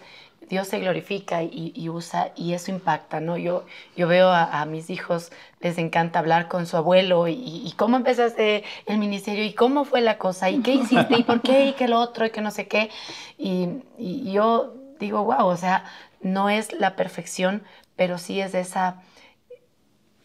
Dios 0.51 0.67
se 0.67 0.79
glorifica 0.79 1.43
y, 1.43 1.87
usa 1.87 2.33
y 2.35 2.51
eso 2.51 2.71
impacta, 2.71 3.21
¿no? 3.21 3.37
Yo, 3.37 3.63
yo 3.95 4.09
veo 4.09 4.29
a, 4.29 4.65
mis 4.65 4.89
hijos, 4.89 5.31
les 5.61 5.77
encanta 5.77 6.19
hablar 6.19 6.49
con 6.49 6.65
su 6.65 6.75
abuelo 6.75 7.29
y, 7.29 7.73
cómo 7.77 7.95
empezaste 7.95 8.65
el 8.85 8.97
ministerio 8.97 9.45
y 9.45 9.53
cómo 9.53 9.85
fue 9.85 10.01
la 10.01 10.17
cosa 10.17 10.49
y 10.49 10.59
qué 10.61 10.73
hiciste 10.73 11.19
y 11.19 11.23
por 11.23 11.41
qué 11.41 11.67
y 11.67 11.73
qué 11.73 11.87
lo 11.87 11.99
otro 12.01 12.25
y 12.25 12.31
que 12.31 12.41
no 12.41 12.51
sé 12.51 12.67
qué. 12.67 12.89
Y, 13.37 13.69
yo 13.97 14.73
digo, 14.99 15.23
wow, 15.23 15.45
o 15.45 15.55
sea, 15.55 15.85
no 16.19 16.49
es 16.49 16.73
la 16.73 16.97
perfección, 16.97 17.63
pero 17.95 18.17
sí 18.17 18.41
es 18.41 18.53
esa, 18.53 19.03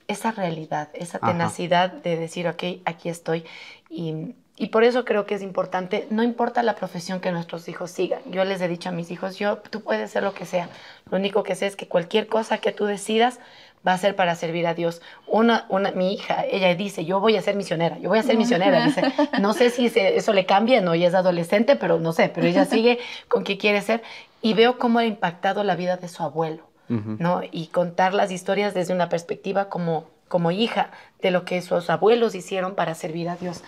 esa 0.08 0.30
realidad, 0.30 0.88
esa 0.94 1.18
tenacidad 1.18 1.90
de 1.90 2.16
decir, 2.16 2.48
ok, 2.48 2.62
aquí 2.84 3.08
estoy. 3.08 3.44
Y, 3.90 4.34
y 4.56 4.68
por 4.68 4.84
eso 4.84 5.04
creo 5.04 5.26
que 5.26 5.34
es 5.34 5.42
importante, 5.42 6.06
no 6.10 6.22
importa 6.22 6.62
la 6.62 6.74
profesión 6.76 7.20
que 7.20 7.30
nuestros 7.30 7.68
hijos 7.68 7.90
sigan. 7.90 8.20
Yo 8.26 8.44
les 8.44 8.60
he 8.60 8.68
dicho 8.68 8.88
a 8.88 8.92
mis 8.92 9.10
hijos, 9.10 9.36
yo, 9.36 9.58
tú 9.58 9.82
puedes 9.82 10.10
ser 10.10 10.22
lo 10.22 10.32
que 10.32 10.46
sea. 10.46 10.68
Lo 11.10 11.18
único 11.18 11.42
que 11.42 11.54
sé 11.54 11.66
es 11.66 11.76
que 11.76 11.88
cualquier 11.88 12.26
cosa 12.26 12.58
que 12.58 12.72
tú 12.72 12.86
decidas 12.86 13.38
va 13.86 13.92
a 13.92 13.98
ser 13.98 14.16
para 14.16 14.34
servir 14.34 14.66
a 14.66 14.74
Dios. 14.74 15.02
Una, 15.26 15.66
una, 15.68 15.92
mi 15.92 16.14
hija, 16.14 16.44
ella 16.50 16.74
dice, 16.74 17.04
yo 17.04 17.20
voy 17.20 17.36
a 17.36 17.42
ser 17.42 17.54
misionera, 17.54 17.98
yo 17.98 18.08
voy 18.08 18.18
a 18.18 18.22
ser 18.22 18.36
misionera. 18.36 18.84
Dice, 18.84 19.02
no 19.40 19.52
sé 19.52 19.70
si 19.70 19.92
eso 19.94 20.32
le 20.32 20.46
cambia, 20.46 20.80
no, 20.80 20.94
ella 20.94 21.08
es 21.08 21.14
adolescente, 21.14 21.76
pero 21.76 22.00
no 22.00 22.12
sé, 22.12 22.28
pero 22.28 22.46
ella 22.46 22.64
sigue 22.66 22.98
con 23.28 23.44
qué 23.44 23.58
quiere 23.58 23.82
ser. 23.82 24.02
Y 24.42 24.54
veo 24.54 24.78
cómo 24.78 24.98
ha 24.98 25.04
impactado 25.04 25.64
la 25.64 25.76
vida 25.76 25.96
de 25.96 26.08
su 26.08 26.22
abuelo, 26.22 26.68
¿no? 26.88 27.42
Y 27.50 27.68
contar 27.68 28.14
las 28.14 28.30
historias 28.30 28.74
desde 28.74 28.94
una 28.94 29.08
perspectiva 29.08 29.68
como, 29.68 30.06
como 30.28 30.50
hija 30.50 30.90
de 31.20 31.30
lo 31.30 31.44
que 31.44 31.62
sus 31.62 31.90
abuelos 31.90 32.34
hicieron 32.34 32.74
para 32.74 32.94
servir 32.94 33.28
a 33.28 33.36
Dios. 33.36 33.62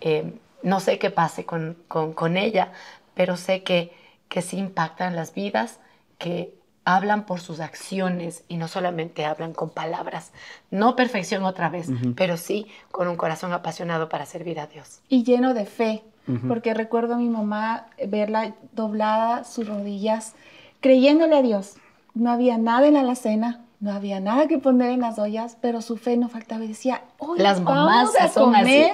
Eh, 0.00 0.34
no 0.62 0.80
sé 0.80 0.98
qué 0.98 1.10
pase 1.10 1.44
con, 1.44 2.36
ella, 2.36 2.72
pero 3.14 3.36
sé 3.36 3.62
que, 3.62 3.92
que 4.28 4.42
sí 4.42 4.58
impactan 4.58 5.16
las 5.16 5.34
vidas, 5.34 5.80
que 6.18 6.54
hablan 6.84 7.26
por 7.26 7.40
sus 7.40 7.60
acciones 7.60 8.44
y 8.48 8.56
no 8.56 8.66
solamente 8.66 9.26
hablan 9.26 9.52
con 9.52 9.68
palabras. 9.68 10.32
No 10.70 10.96
perfección 10.96 11.44
otra 11.44 11.68
vez, 11.68 11.88
pero 12.16 12.38
sí 12.38 12.66
con 12.90 13.08
un 13.08 13.16
corazón 13.16 13.52
apasionado 13.52 14.08
para 14.08 14.24
servir 14.24 14.58
a 14.58 14.66
Dios. 14.66 15.00
Y 15.08 15.22
lleno 15.22 15.52
de 15.52 15.66
fe, 15.66 16.02
porque 16.46 16.72
recuerdo 16.72 17.14
a 17.14 17.18
mi 17.18 17.28
mamá 17.28 17.88
verla 18.06 18.54
doblada 18.72 19.44
sus 19.44 19.68
rodillas, 19.68 20.34
creyéndole 20.80 21.36
a 21.36 21.42
Dios. 21.42 21.76
No 22.14 22.30
había 22.30 22.58
nada 22.58 22.86
en 22.86 22.94
la 22.94 23.00
alacena, 23.00 23.64
no 23.80 23.92
había 23.92 24.18
nada 24.20 24.48
que 24.48 24.58
poner 24.58 24.90
en 24.90 25.00
las 25.00 25.18
ollas, 25.18 25.56
pero 25.60 25.82
su 25.82 25.96
fe 25.96 26.16
no 26.16 26.28
faltaba 26.28 26.64
y 26.64 26.68
decía, 26.68 27.02
hoy 27.18 27.38
las 27.38 27.60
mamás 27.60 28.12
vamos 28.12 28.36
a 28.36 28.40
comer, 28.40 28.92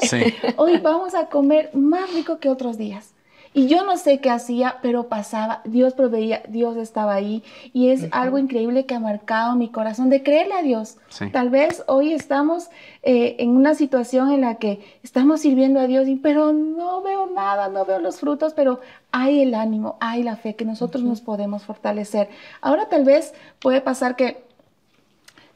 hoy 0.57 0.79
vamos 0.79 1.15
a 1.15 1.29
comer 1.29 1.71
más 1.75 2.13
rico 2.13 2.39
que 2.39 2.51
otros 2.51 2.77
días. 2.77 3.14
Y 3.57 3.69
yo 3.69 3.85
no 3.85 3.97
sé 3.97 4.19
qué 4.19 4.31
hacía, 4.31 4.79
pero 4.83 5.05
pasaba, 5.05 5.61
Dios 5.65 5.95
proveía, 5.95 6.43
Dios 6.49 6.77
estaba 6.77 7.15
ahí. 7.15 7.45
Y 7.73 7.91
es 7.91 8.09
algo 8.11 8.39
increíble 8.39 8.85
que 8.85 8.97
ha 8.97 9.01
marcado 9.01 9.55
mi 9.55 9.69
corazón 9.69 10.11
de 10.11 10.25
creerle 10.25 10.55
a 10.55 10.63
Dios. 10.63 10.97
Tal 11.33 11.51
vez 11.51 11.85
hoy 11.87 12.13
estamos 12.13 12.69
eh, 13.05 13.37
en 13.39 13.51
una 13.51 13.77
situación 13.77 14.33
en 14.33 14.41
la 14.41 14.57
que 14.57 14.81
estamos 15.05 15.41
sirviendo 15.41 15.79
a 15.79 15.87
Dios, 15.87 16.09
y, 16.09 16.17
pero 16.17 16.53
no 16.53 17.01
veo 17.03 17.27
nada, 17.27 17.69
no 17.69 17.85
veo 17.85 18.01
los 18.01 18.19
frutos, 18.19 18.55
pero 18.55 18.81
hay 19.13 19.43
el 19.43 19.55
ánimo, 19.55 19.99
hay 20.01 20.25
la 20.25 20.35
fe 20.35 20.57
que 20.57 20.65
nosotros 20.65 21.05
nos 21.05 21.21
podemos 21.21 21.63
fortalecer. 21.63 22.29
Ahora 22.61 22.89
tal 22.89 23.05
vez 23.05 23.35
puede 23.61 23.81
pasar 23.81 24.17
que 24.17 24.43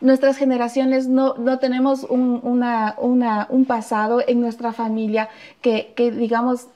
nuestras 0.01 0.37
generaciones 0.37 1.09
no, 1.09 1.35
no 1.35 1.59
tenemos 1.59 2.05
un, 2.05 2.39
una, 2.45 2.95
una, 2.99 3.49
un, 3.51 3.65
pasado 3.65 4.23
en 4.25 4.41
nuestra 4.41 4.73
familia 4.73 5.29
que, 5.61 5.93
que 5.97 6.13
digamos, 6.13 6.69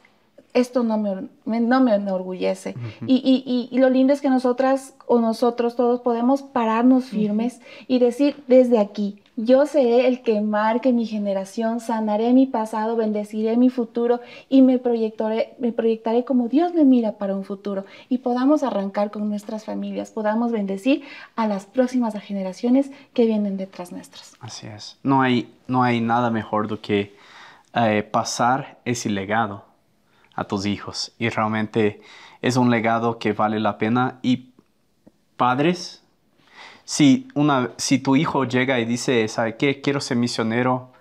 esto 0.55 0.83
no 0.83 0.99
me, 0.99 1.29
no 1.45 1.81
me 1.81 1.95
enorgullece. 1.95 2.75
y, 3.07 3.17
y, 3.17 3.69
y, 3.75 3.79
lo 3.79 3.89
lindo 3.89 4.13
es 4.13 4.21
que 4.21 4.29
nosotras 4.29 4.95
o 5.07 5.21
nosotros 5.21 5.77
todos 5.77 6.01
podemos 6.01 6.43
pararnos 6.43 7.07
firmes 7.07 7.61
y 7.89 7.99
decir 7.99 8.43
desde 8.49 8.79
aquí, 8.79 9.23
yo 9.37 9.65
seré 9.65 10.09
el 10.09 10.21
que 10.21 10.43
marque 10.43 10.93
mi 10.93 11.07
generación, 11.07 11.81
sanaré 11.81 12.35
mi 12.35 12.47
pasado, 12.47 12.97
bendeciré 12.97 13.57
mi 13.57 13.71
futuro 13.71 14.21
y 14.51 14.61
me 14.61 14.79
proyectaré, 14.79 15.55
me 15.59 15.73
proyectaré 15.73 16.25
como 16.25 16.49
Dios 16.49 16.75
me 16.75 16.85
mira 16.85 17.13
para 17.13 17.35
un 17.35 17.45
futuro 17.45 17.87
y 18.11 18.19
podamos 18.19 18.63
arrancar 18.63 19.11
con 19.11 19.31
nuestras 19.31 19.65
familias, 19.65 20.11
podamos 20.11 20.53
bendecir 20.53 21.03
a 21.35 21.47
las 21.47 21.65
próximas 21.65 22.15
generaciones 22.21 22.91
que 23.15 23.25
vienen 23.25 23.57
detrás 23.57 23.91
nuestras. 23.91 24.35
Así 24.39 24.67
es. 24.67 24.99
No 25.03 25.23
hay, 25.23 25.51
no 25.67 25.83
hay 25.83 26.03
nada 26.03 26.31
mejor 26.31 26.69
do 26.69 26.83
que 26.83 27.17
eh, 27.75 28.03
pasar 28.03 28.81
ese 28.85 29.09
legado 29.09 29.72
a 30.35 30.45
tus 30.45 30.67
hijos 30.67 31.13
y 31.19 31.29
realmente 31.29 32.01
es 32.41 32.57
un 32.57 32.71
legado 32.71 33.19
que 33.19 33.33
vale 33.33 33.61
la 33.61 33.79
pena 33.79 34.19
y 34.23 34.51
padres 35.37 36.03
si, 36.85 37.29
una, 37.35 37.71
si 37.77 37.99
tu 37.99 38.17
hijo 38.17 38.45
llega 38.45 38.81
y 38.81 38.85
dice, 38.85 39.27
¿sabe 39.29 39.57
qué? 39.57 39.81
Quiero 39.81 40.01
ser 40.01 40.17
misionero 40.17 40.93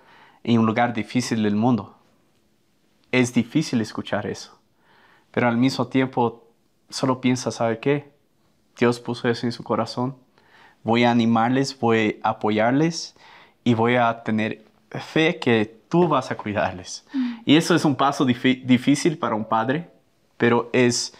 en 0.44 0.58
un 0.58 0.66
lugar 0.66 0.92
difícil 0.92 1.42
del 1.42 1.56
mundo. 1.56 1.96
es 3.10 3.34
difícil 3.34 3.80
escuchar 3.80 4.26
eso. 4.26 4.58
Pero 5.32 5.48
al 5.48 5.56
mismo 5.58 5.86
tiempo, 5.88 6.44
solo 6.88 7.20
piensa, 7.20 7.50
¿sabe 7.50 7.78
qué? 7.78 8.10
Dios 8.78 9.00
puso 9.00 9.28
eso 9.28 9.44
en 9.46 9.52
su 9.52 9.62
corazón. 9.62 10.16
Voy 10.82 11.04
a 11.04 11.10
animarles, 11.10 11.78
voy 11.78 12.20
a 12.22 12.30
apoyarles 12.30 13.14
y 13.64 13.74
voy 13.74 13.96
a 13.96 14.22
tener 14.22 14.64
fe 14.90 15.38
que 15.38 15.82
tú 15.88 16.08
vas 16.08 16.30
a 16.30 16.36
cuidarles. 16.36 17.04
Y 17.44 17.56
eso 17.56 17.74
es 17.74 17.84
un 17.84 17.96
paso 17.96 18.24
difícil 18.24 19.18
para 19.18 19.34
un 19.34 19.44
padre, 19.44 19.88
pero 20.36 20.70
es, 20.72 21.14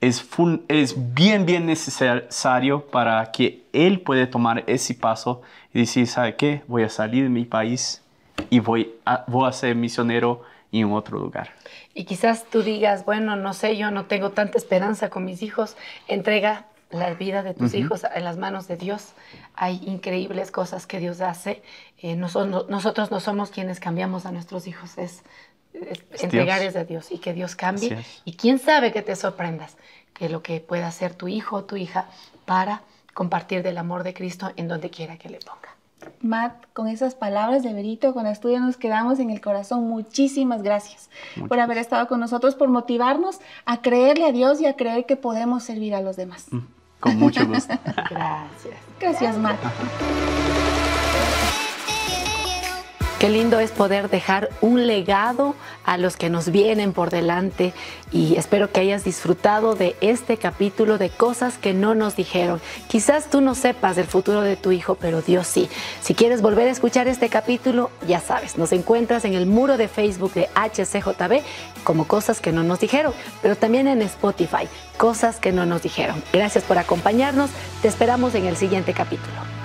es, 0.00 0.26
es 0.68 1.14
bien, 1.14 1.46
bien 1.46 1.66
necesario 1.66 2.86
para 2.86 3.30
que 3.30 3.64
él 3.72 4.00
pueda 4.00 4.28
tomar 4.30 4.64
ese 4.66 4.94
paso 4.94 5.42
y 5.72 5.80
decir, 5.80 6.06
¿sabe 6.06 6.36
qué? 6.36 6.62
Voy 6.66 6.82
a 6.82 6.88
salir 6.88 7.24
de 7.24 7.28
mi 7.28 7.44
país 7.44 8.02
y 8.50 8.60
voy 8.60 8.94
a, 9.04 9.24
voy 9.26 9.48
a 9.48 9.52
ser 9.52 9.74
misionero 9.74 10.42
en 10.80 10.92
otro 10.92 11.18
lugar. 11.18 11.50
Y 11.94 12.04
quizás 12.04 12.44
tú 12.44 12.62
digas, 12.62 13.04
bueno, 13.04 13.36
no 13.36 13.52
sé, 13.52 13.76
yo 13.76 13.90
no 13.90 14.06
tengo 14.06 14.30
tanta 14.30 14.58
esperanza 14.58 15.10
con 15.10 15.24
mis 15.24 15.42
hijos, 15.42 15.76
entrega 16.08 16.66
la 16.90 17.14
vida 17.14 17.42
de 17.42 17.54
tus 17.54 17.74
hijos 17.74 18.02
en 18.14 18.24
las 18.24 18.36
manos 18.36 18.68
de 18.68 18.76
Dios. 18.76 19.14
Hay 19.54 19.82
increíbles 19.86 20.50
cosas 20.50 20.86
que 20.86 21.00
Dios 21.00 21.20
hace. 21.20 21.62
Eh, 21.98 22.14
nosotros, 22.14 22.68
nosotros, 22.68 23.10
no 23.10 23.20
somos 23.20 23.50
quienes 23.50 23.80
cambiamos 23.80 24.24
a 24.24 24.32
nuestros 24.32 24.66
hijos, 24.66 24.96
es, 24.98 25.22
entregar 26.20 26.62
a 26.62 26.84
Dios 26.84 27.10
y 27.10 27.18
que 27.18 27.32
Dios 27.32 27.56
cambie. 27.56 27.98
Y 28.24 28.34
quién 28.34 28.58
sabe 28.58 28.92
que 28.92 29.02
te 29.02 29.16
sorprendas, 29.16 29.76
que 30.14 30.28
lo 30.28 30.42
que 30.42 30.60
pueda 30.60 30.88
hacer 30.88 31.14
tu 31.14 31.28
hijo 31.28 31.56
o 31.56 31.64
tu 31.64 31.76
hija 31.76 32.06
para 32.44 32.82
compartir 33.14 33.62
del 33.62 33.78
amor 33.78 34.02
de 34.02 34.14
Cristo 34.14 34.52
en 34.56 34.68
donde 34.68 34.90
quiera 34.90 35.16
que 35.16 35.28
le 35.28 35.38
ponga. 35.38 35.76
Matt, 36.20 36.66
con 36.72 36.88
esas 36.88 37.14
palabras 37.14 37.62
de 37.62 37.72
Berito, 37.72 38.14
con 38.14 38.24
las 38.24 38.40
tuyas 38.40 38.60
nos 38.60 38.76
quedamos 38.76 39.18
en 39.18 39.30
el 39.30 39.40
corazón. 39.40 39.88
Muchísimas 39.88 40.62
gracias 40.62 41.10
por 41.48 41.58
haber 41.58 41.78
estado 41.78 42.06
con 42.08 42.20
nosotros, 42.20 42.54
por 42.54 42.68
motivarnos 42.68 43.40
a 43.64 43.80
creerle 43.80 44.26
a 44.26 44.32
Dios 44.32 44.60
y 44.60 44.66
a 44.66 44.76
creer 44.76 45.06
que 45.06 45.16
podemos 45.16 45.64
servir 45.64 45.94
a 45.94 46.00
los 46.00 46.16
demás. 46.16 46.46
Mm, 46.50 46.58
con 47.00 47.18
mucho 47.18 47.46
gusto. 47.46 47.74
gracias. 48.10 48.74
Gracias, 49.00 49.38
Matt. 49.38 49.58
Qué 53.18 53.30
lindo 53.30 53.58
es 53.60 53.70
poder 53.70 54.10
dejar 54.10 54.50
un 54.60 54.86
legado 54.86 55.54
a 55.86 55.96
los 55.96 56.18
que 56.18 56.28
nos 56.28 56.50
vienen 56.50 56.92
por 56.92 57.08
delante 57.08 57.72
y 58.12 58.36
espero 58.36 58.70
que 58.70 58.80
hayas 58.80 59.04
disfrutado 59.04 59.74
de 59.74 59.96
este 60.02 60.36
capítulo 60.36 60.98
de 60.98 61.08
cosas 61.08 61.56
que 61.56 61.72
no 61.72 61.94
nos 61.94 62.14
dijeron. 62.14 62.60
Quizás 62.88 63.30
tú 63.30 63.40
no 63.40 63.54
sepas 63.54 63.96
del 63.96 64.04
futuro 64.04 64.42
de 64.42 64.56
tu 64.56 64.70
hijo, 64.70 64.96
pero 64.96 65.22
Dios 65.22 65.46
sí. 65.46 65.70
Si 66.02 66.14
quieres 66.14 66.42
volver 66.42 66.68
a 66.68 66.72
escuchar 66.72 67.08
este 67.08 67.30
capítulo, 67.30 67.90
ya 68.06 68.20
sabes, 68.20 68.58
nos 68.58 68.72
encuentras 68.72 69.24
en 69.24 69.32
el 69.32 69.46
muro 69.46 69.78
de 69.78 69.88
Facebook 69.88 70.34
de 70.34 70.50
HCJB 70.54 71.42
como 71.84 72.06
cosas 72.06 72.42
que 72.42 72.52
no 72.52 72.64
nos 72.64 72.80
dijeron, 72.80 73.14
pero 73.40 73.56
también 73.56 73.88
en 73.88 74.02
Spotify, 74.02 74.68
cosas 74.98 75.40
que 75.40 75.52
no 75.52 75.64
nos 75.64 75.82
dijeron. 75.82 76.22
Gracias 76.34 76.64
por 76.64 76.76
acompañarnos, 76.76 77.48
te 77.80 77.88
esperamos 77.88 78.34
en 78.34 78.44
el 78.44 78.58
siguiente 78.58 78.92
capítulo. 78.92 79.55